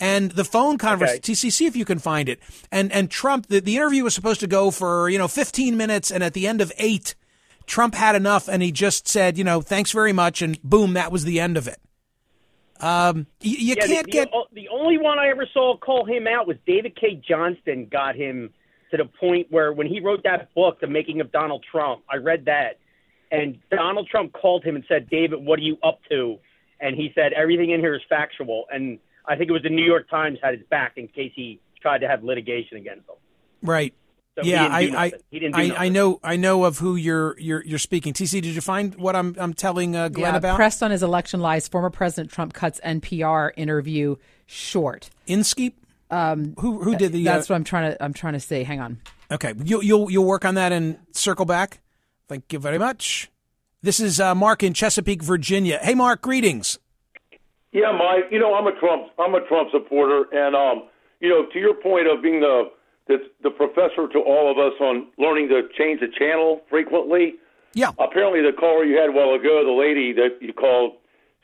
And 0.02 0.32
the 0.32 0.44
phone 0.44 0.78
conversation, 0.78 1.22
TC, 1.22 1.50
see 1.50 1.66
if 1.66 1.78
you 1.78 1.86
can 1.86 2.00
find 2.00 2.28
it. 2.28 2.42
And 2.74 2.92
and 2.92 3.10
Trump, 3.10 3.48
the, 3.48 3.62
the 3.62 3.78
interview 3.78 4.04
was 4.04 4.14
supposed 4.14 4.42
to 4.42 4.48
go 4.48 4.70
for 4.70 5.08
you 5.08 5.18
know 5.18 5.30
15 5.30 5.78
minutes, 5.78 6.12
and 6.12 6.22
at 6.22 6.34
the 6.34 6.46
end 6.46 6.60
of 6.60 6.74
eight, 6.78 7.16
Trump 7.66 7.96
had 7.96 8.16
enough, 8.16 8.48
and 8.48 8.62
he 8.62 8.72
just 8.72 9.08
said, 9.08 9.38
you 9.38 9.44
know, 9.44 9.62
thanks 9.62 9.92
very 9.92 10.14
much, 10.14 10.42
and 10.42 10.62
boom, 10.62 10.94
that 10.94 11.12
was 11.12 11.24
the 11.26 11.40
end 11.40 11.58
of 11.58 11.68
it. 11.68 11.80
Um, 12.80 13.28
you, 13.42 13.58
you 13.58 13.76
Yeah, 13.78 13.88
can't 13.88 14.06
the, 14.06 14.12
get 14.12 14.30
The 14.54 14.68
only 14.70 14.98
one 14.98 15.18
I 15.18 15.30
ever 15.30 15.48
saw 15.54 15.78
call 15.78 16.06
him 16.06 16.28
out 16.28 16.48
was 16.48 16.58
David 16.68 16.96
Cay 17.00 17.22
Johnston 17.28 17.88
got 17.90 18.16
him 18.16 18.54
to 18.92 18.98
the 18.98 19.06
point 19.06 19.48
where 19.50 19.72
when 19.74 19.88
he 19.88 20.00
wrote 20.00 20.24
that 20.24 20.54
book, 20.54 20.80
The 20.82 20.88
Making 20.88 21.22
of 21.22 21.32
Donald 21.32 21.66
Trump, 21.70 22.04
I 22.10 22.18
read 22.18 22.46
that. 22.46 22.80
And 23.32 23.58
Donald 23.72 24.08
Trump 24.10 24.34
called 24.34 24.64
him 24.64 24.76
and 24.76 24.86
said, 24.88 25.10
David, 25.10 25.44
what 25.44 25.60
are 25.60 25.64
you 25.64 25.78
up 25.84 26.00
to? 26.10 26.38
And 26.80 26.96
he 26.96 27.12
said, 27.16 27.34
everything 27.34 27.72
in 27.72 27.80
here 27.80 27.96
is 27.96 28.02
factual. 28.08 28.66
And 28.72 29.00
I 29.26 29.36
think 29.36 29.50
it 29.50 29.54
was 29.54 29.64
the 29.64 29.70
New 29.70 29.84
York 29.86 30.10
Times 30.10 30.38
had 30.44 30.58
his 30.58 30.68
back 30.70 30.94
in 30.98 31.08
case 31.08 31.32
he 31.36 31.60
tried 31.82 32.00
to 32.00 32.08
have 32.08 32.24
litigation 32.24 32.78
against 32.78 33.10
him. 33.10 33.16
right. 33.62 33.94
So 34.36 34.44
he 34.44 34.52
yeah, 34.52 34.80
didn't 34.80 34.92
do 34.92 34.98
I, 34.98 35.04
I. 35.04 35.12
He 35.32 35.40
didn't 35.40 35.56
do 35.56 35.74
I, 35.76 35.86
I 35.86 35.90
know, 35.90 36.20
I 36.24 36.36
know 36.36 36.66
of 36.66 36.80
who 36.80 36.96
you're, 36.96 37.40
you're, 37.40 37.64
you're 37.64 37.80
speaking. 37.80 38.14
TC, 38.14 38.42
did 38.42 38.54
you 38.54 38.62
find 38.62 38.94
what 38.96 39.16
I'm, 39.16 39.36
I'm 39.40 39.54
telling 39.54 39.96
uh, 39.96 40.10
Glenn 40.10 40.34
yeah, 40.34 40.38
about? 40.38 40.56
pressed 40.58 40.84
on 40.84 40.92
his 40.92 41.04
election 41.04 41.40
lies, 41.40 41.68
former 41.68 41.90
President 41.90 42.32
Trump 42.32 42.54
cuts 42.54 42.82
NPR 42.84 43.52
interview 43.56 44.18
short. 44.46 45.10
Inskeep. 45.26 45.78
Um, 46.12 46.54
who 46.60 46.84
who 46.84 46.96
did 46.96 47.14
the? 47.14 47.24
That's 47.24 47.50
uh, 47.50 47.54
what 47.54 47.56
I'm 47.58 47.64
trying 47.64 47.92
to 47.92 48.04
I'm 48.04 48.14
trying 48.14 48.34
to 48.34 48.40
say. 48.40 48.64
Hang 48.64 48.80
on. 48.80 49.02
Okay, 49.32 49.54
you'll 49.64 49.84
you'll 49.84 50.12
you'll 50.12 50.26
work 50.26 50.46
on 50.46 50.54
that 50.56 50.72
and 50.72 51.00
circle 51.12 51.46
back. 51.46 51.80
Thank 52.28 52.54
you 52.54 52.60
very 52.60 52.78
much. 52.78 53.32
This 53.82 54.00
is 54.00 54.20
uh, 54.20 54.36
Mark 54.36 54.64
in 54.64 54.74
Chesapeake, 54.74 55.24
Virginia. 55.24 55.80
Hey, 55.82 55.96
Mark, 55.96 56.22
greetings. 56.22 56.80
Yeah, 57.72 57.92
Mike. 57.92 58.32
You 58.32 58.40
know, 58.40 58.54
I'm 58.54 58.68
a 58.68 58.80
Trump. 58.80 59.08
I'm 59.20 59.34
a 59.36 59.46
Trump 59.48 59.70
supporter, 59.72 60.26
and 60.32 60.56
um, 60.56 60.90
you 61.20 61.30
know, 61.30 61.46
to 61.52 61.60
your 61.60 61.74
point 61.74 62.08
of 62.08 62.22
being 62.22 62.40
the 62.40 62.72
the, 63.08 63.18
the 63.44 63.50
professor 63.50 64.08
to 64.08 64.20
all 64.20 64.50
of 64.52 64.58
us 64.58 64.74
on 64.80 65.08
learning 65.18 65.50
to 65.50 65.68
change 65.78 66.00
the 66.00 66.08
channel 66.08 66.62
frequently. 66.70 67.36
Yeah. 67.74 67.92
Apparently, 68.00 68.42
the 68.42 68.56
caller 68.58 68.84
you 68.84 68.98
had 68.98 69.10
a 69.10 69.12
while 69.12 69.34
ago, 69.34 69.64
the 69.64 69.72
lady 69.72 70.14
that 70.14 70.42
you 70.42 70.54
called, 70.54 70.94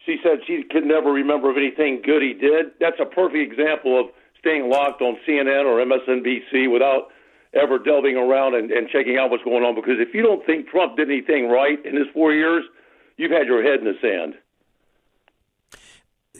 she 0.05 0.17
said 0.23 0.39
she 0.47 0.63
could 0.63 0.85
never 0.85 1.11
remember 1.11 1.51
of 1.51 1.57
anything 1.57 2.01
good 2.03 2.21
he 2.21 2.33
did. 2.33 2.71
That's 2.79 2.99
a 2.99 3.05
perfect 3.05 3.51
example 3.51 3.99
of 3.99 4.07
staying 4.39 4.69
locked 4.69 5.01
on 5.01 5.17
CNN 5.27 5.65
or 5.65 5.83
MSNBC 5.85 6.71
without 6.71 7.09
ever 7.53 7.77
delving 7.77 8.15
around 8.15 8.55
and, 8.55 8.71
and 8.71 8.87
checking 8.89 9.17
out 9.17 9.29
what's 9.29 9.43
going 9.43 9.63
on. 9.63 9.75
Because 9.75 9.99
if 9.99 10.15
you 10.15 10.23
don't 10.23 10.43
think 10.45 10.67
Trump 10.69 10.97
did 10.97 11.09
anything 11.11 11.49
right 11.49 11.77
in 11.85 11.95
his 11.95 12.07
four 12.13 12.33
years, 12.33 12.63
you've 13.17 13.31
had 13.31 13.45
your 13.45 13.61
head 13.61 13.79
in 13.79 13.85
the 13.85 13.99
sand. 14.01 14.35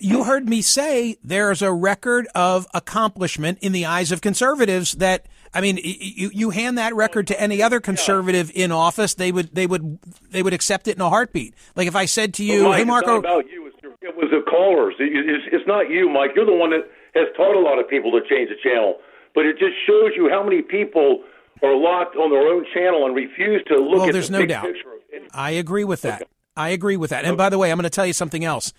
You 0.02 0.24
heard 0.24 0.50
me 0.50 0.62
say 0.62 1.18
there's 1.24 1.62
a 1.62 1.72
record 1.72 2.28
of 2.34 2.68
accomplishment 2.74 3.60
in 3.62 3.72
the 3.72 3.86
eyes 3.86 4.12
of 4.12 4.22
conservatives 4.22 4.94
that 4.94 5.28
I 5.54 5.62
mean, 5.62 5.80
you 5.84 6.32
you 6.34 6.50
hand 6.50 6.78
that 6.78 6.96
record 6.96 7.28
to 7.28 7.40
any 7.40 7.62
other 7.62 7.80
conservative 7.80 8.52
in 8.56 8.72
office, 8.72 9.14
they 9.16 9.32
would 9.32 9.54
they 9.54 9.68
would 9.68 10.00
they 10.32 10.42
would 10.42 10.54
accept 10.54 10.88
it 10.88 10.96
in 10.96 11.02
a 11.02 11.10
heartbeat. 11.10 11.54
Like 11.76 11.88
if 11.88 11.96
I 11.96 12.06
said 12.06 12.34
to 12.36 12.44
you, 12.44 12.64
Mike, 12.64 12.76
"Hey, 12.76 12.82
it's 12.82 12.88
not 12.88 13.06
Marco, 13.06 13.20
about 13.20 13.50
you. 13.50 13.68
It's 13.68 13.78
your, 13.84 13.92
it 14.02 14.16
was 14.16 14.30
the 14.32 14.42
callers. 14.50 14.96
It- 15.00 15.12
it's, 15.14 15.46
it's 15.52 15.68
not 15.68 15.90
you, 15.90 16.10
Mike. 16.10 16.32
You're 16.36 16.46
the 16.46 16.54
one 16.56 16.72
that 16.72 16.90
has 17.14 17.28
taught 17.36 17.56
a 17.56 17.60
lot 17.60 17.80
of 17.80 17.90
people 17.90 18.12
to 18.12 18.22
change 18.28 18.50
the 18.50 18.56
channel. 18.64 18.96
But 19.36 19.46
it 19.46 19.60
just 19.60 19.74
shows 19.86 20.12
you 20.16 20.30
how 20.30 20.44
many 20.44 20.62
people 20.62 21.24
are 21.62 21.76
locked 21.76 22.16
on 22.16 22.32
their 22.32 22.48
own 22.48 22.66
channel 22.74 23.06
and 23.06 23.16
refuse 23.16 23.62
to 23.68 23.76
look 23.76 24.00
well, 24.00 24.06
at 24.08 24.14
there's 24.14 24.30
the 24.30 24.40
no 24.40 24.46
doubt. 24.46 24.66
picture. 24.66 24.90
I 25.34 25.52
agree 25.52 25.84
with 25.84 26.02
that. 26.02 26.28
I 26.56 26.70
agree 26.70 26.98
with 26.98 27.12
that. 27.12 27.24
And 27.26 27.38
by 27.38 27.50
the 27.50 27.58
way, 27.58 27.72
I'm 27.72 27.78
going 27.78 27.84
to 27.84 27.90
tell 27.90 28.06
you 28.06 28.14
something 28.14 28.44
else. 28.44 28.74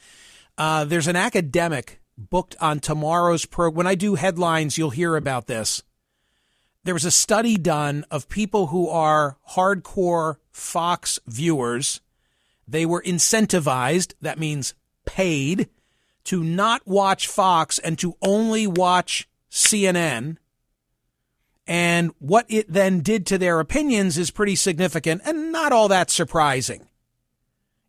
Uh, 0.59 0.85
there's 0.85 1.09
an 1.09 1.17
academic 1.17 2.01
booked 2.17 2.57
on 2.61 2.81
tomorrow's 2.81 3.47
program. 3.47 3.77
When 3.77 3.87
I 3.87 3.95
do 3.95 4.15
headlines, 4.15 4.77
you'll 4.77 4.91
hear 4.91 5.17
about 5.17 5.47
this. 5.47 5.83
There 6.85 6.95
was 6.95 7.05
a 7.05 7.11
study 7.11 7.57
done 7.57 8.05
of 8.11 8.29
people 8.29 8.69
who 8.69 8.89
are 8.89 9.39
hardcore 9.51 10.37
Fox 10.51 11.19
viewers. 11.27 12.01
They 12.67 12.85
were 12.85 13.03
incentivized, 13.03 14.15
that 14.21 14.39
means 14.39 14.75
paid, 15.05 15.69
to 16.25 16.43
not 16.43 16.87
watch 16.87 17.27
Fox 17.27 17.79
and 17.79 17.99
to 17.99 18.17
only 18.21 18.67
watch 18.67 19.29
CNN. 19.51 20.39
And 21.67 22.11
what 22.19 22.47
it 22.49 22.73
then 22.73 23.01
did 23.01 23.27
to 23.27 23.39
their 23.39 23.61
opinions 23.61 24.19
is 24.19 24.31
pretty 24.31 24.57
significant 24.57 25.23
and 25.25 25.53
not 25.53 25.73
all 25.73 25.89
that 25.89 26.11
surprising. 26.11 26.89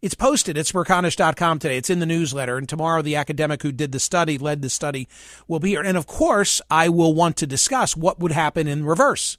It's 0.04 0.16
posted 0.16 0.58
at 0.58 0.66
smerconish.com 0.66 1.60
today. 1.60 1.78
It's 1.78 1.90
in 1.90 2.00
the 2.00 2.06
newsletter. 2.06 2.58
And 2.58 2.68
tomorrow, 2.68 3.02
the 3.02 3.16
academic 3.16 3.64
who 3.64 3.72
did 3.72 3.94
the 3.94 4.02
study, 4.02 4.38
led 4.38 4.62
the 4.62 4.70
study, 4.70 5.08
will 5.48 5.62
be 5.62 5.70
here. 5.70 5.82
And 5.82 5.98
of 5.98 6.08
course, 6.08 6.62
I 6.70 6.90
will 6.90 7.14
want 7.14 7.38
to 7.38 7.48
discuss 7.48 7.96
what 7.96 8.20
would 8.20 8.34
happen 8.34 8.68
in 8.68 8.86
reverse. 8.86 9.38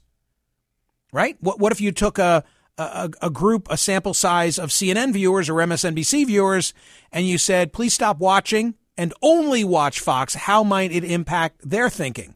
Right? 1.13 1.37
What, 1.39 1.59
what 1.59 1.71
if 1.71 1.81
you 1.81 1.91
took 1.91 2.17
a, 2.17 2.43
a, 2.79 3.11
a 3.21 3.29
group, 3.29 3.67
a 3.69 3.77
sample 3.77 4.15
size 4.15 4.57
of 4.57 4.71
CNN 4.71 5.13
viewers 5.13 5.49
or 5.49 5.53
MSNBC 5.53 6.25
viewers, 6.25 6.73
and 7.11 7.27
you 7.27 7.37
said, 7.37 7.71
please 7.71 7.93
stop 7.93 8.17
watching 8.17 8.73
and 8.97 9.13
only 9.21 9.63
watch 9.63 9.99
Fox? 9.99 10.33
How 10.33 10.63
might 10.63 10.91
it 10.91 11.03
impact 11.03 11.61
their 11.63 11.91
thinking? 11.91 12.35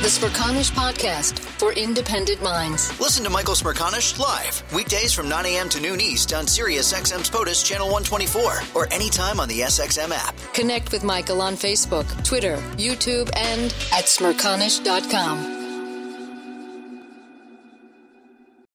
The 0.00 0.08
Smerconish 0.08 0.72
Podcast 0.72 1.38
for 1.38 1.74
independent 1.74 2.42
minds. 2.42 2.98
Listen 2.98 3.22
to 3.22 3.28
Michael 3.28 3.52
Smerconish 3.52 4.18
live 4.18 4.62
weekdays 4.72 5.12
from 5.12 5.28
9 5.28 5.44
a.m. 5.44 5.68
to 5.68 5.78
noon 5.78 6.00
East 6.00 6.32
on 6.32 6.46
Sirius 6.46 6.94
XM's 6.94 7.28
POTUS 7.28 7.62
Channel 7.62 7.88
124 7.88 8.60
or 8.74 8.90
anytime 8.94 9.38
on 9.38 9.46
the 9.46 9.60
SXM 9.60 10.10
app. 10.10 10.34
Connect 10.54 10.90
with 10.90 11.04
Michael 11.04 11.42
on 11.42 11.52
Facebook, 11.52 12.06
Twitter, 12.24 12.56
YouTube, 12.78 13.28
and 13.36 13.64
at 13.92 14.06
smerconish.com. 14.06 15.58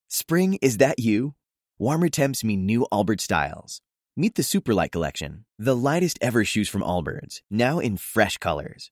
Spring, 0.07 0.59
is 0.61 0.77
that 0.77 0.99
you? 0.99 1.33
Warmer 1.79 2.09
temps 2.09 2.43
mean 2.43 2.67
new 2.67 2.85
Allbirds 2.93 3.21
styles. 3.21 3.81
Meet 4.15 4.35
the 4.35 4.43
Superlight 4.43 4.91
Collection, 4.91 5.45
the 5.57 5.75
lightest 5.75 6.19
ever 6.21 6.45
shoes 6.45 6.69
from 6.69 6.83
Allbirds, 6.83 7.41
now 7.49 7.79
in 7.79 7.97
fresh 7.97 8.37
colors. 8.37 8.91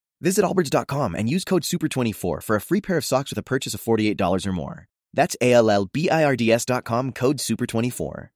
Visit 0.21 0.45
Allbirds.com 0.45 1.15
and 1.15 1.27
use 1.27 1.43
code 1.43 1.63
SUPER24 1.63 2.43
for 2.43 2.55
a 2.55 2.61
free 2.61 2.79
pair 2.79 2.97
of 2.97 3.05
socks 3.05 3.31
with 3.31 3.39
a 3.39 3.43
purchase 3.43 3.73
of 3.73 3.81
$48 3.81 4.45
or 4.45 4.51
more. 4.51 4.87
That's 5.13 5.35
A 5.41 5.53
L 5.53 5.69
L 5.69 5.85
B 5.85 6.09
I 6.09 6.23
R 6.23 6.35
D 6.35 6.51
S.com 6.51 7.11
code 7.11 7.37
SUPER24. 7.37 8.29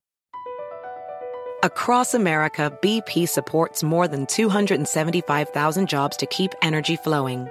Across 1.64 2.14
America, 2.14 2.78
BP 2.82 3.28
supports 3.28 3.82
more 3.82 4.08
than 4.08 4.26
275,000 4.28 5.88
jobs 5.88 6.18
to 6.18 6.26
keep 6.28 6.52
energy 6.62 6.96
flowing. 6.96 7.48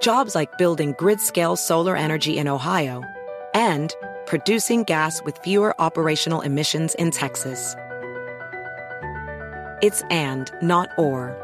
Jobs 0.00 0.34
like 0.34 0.56
building 0.58 0.94
grid 0.98 1.20
scale 1.20 1.54
solar 1.54 1.96
energy 1.96 2.38
in 2.38 2.48
Ohio 2.48 3.04
and 3.52 3.94
producing 4.26 4.84
gas 4.84 5.22
with 5.22 5.38
fewer 5.38 5.80
operational 5.80 6.40
emissions 6.40 6.94
in 6.96 7.10
Texas. 7.10 7.76
It's 9.82 10.02
and, 10.10 10.50
not 10.62 10.88
or. 10.98 11.43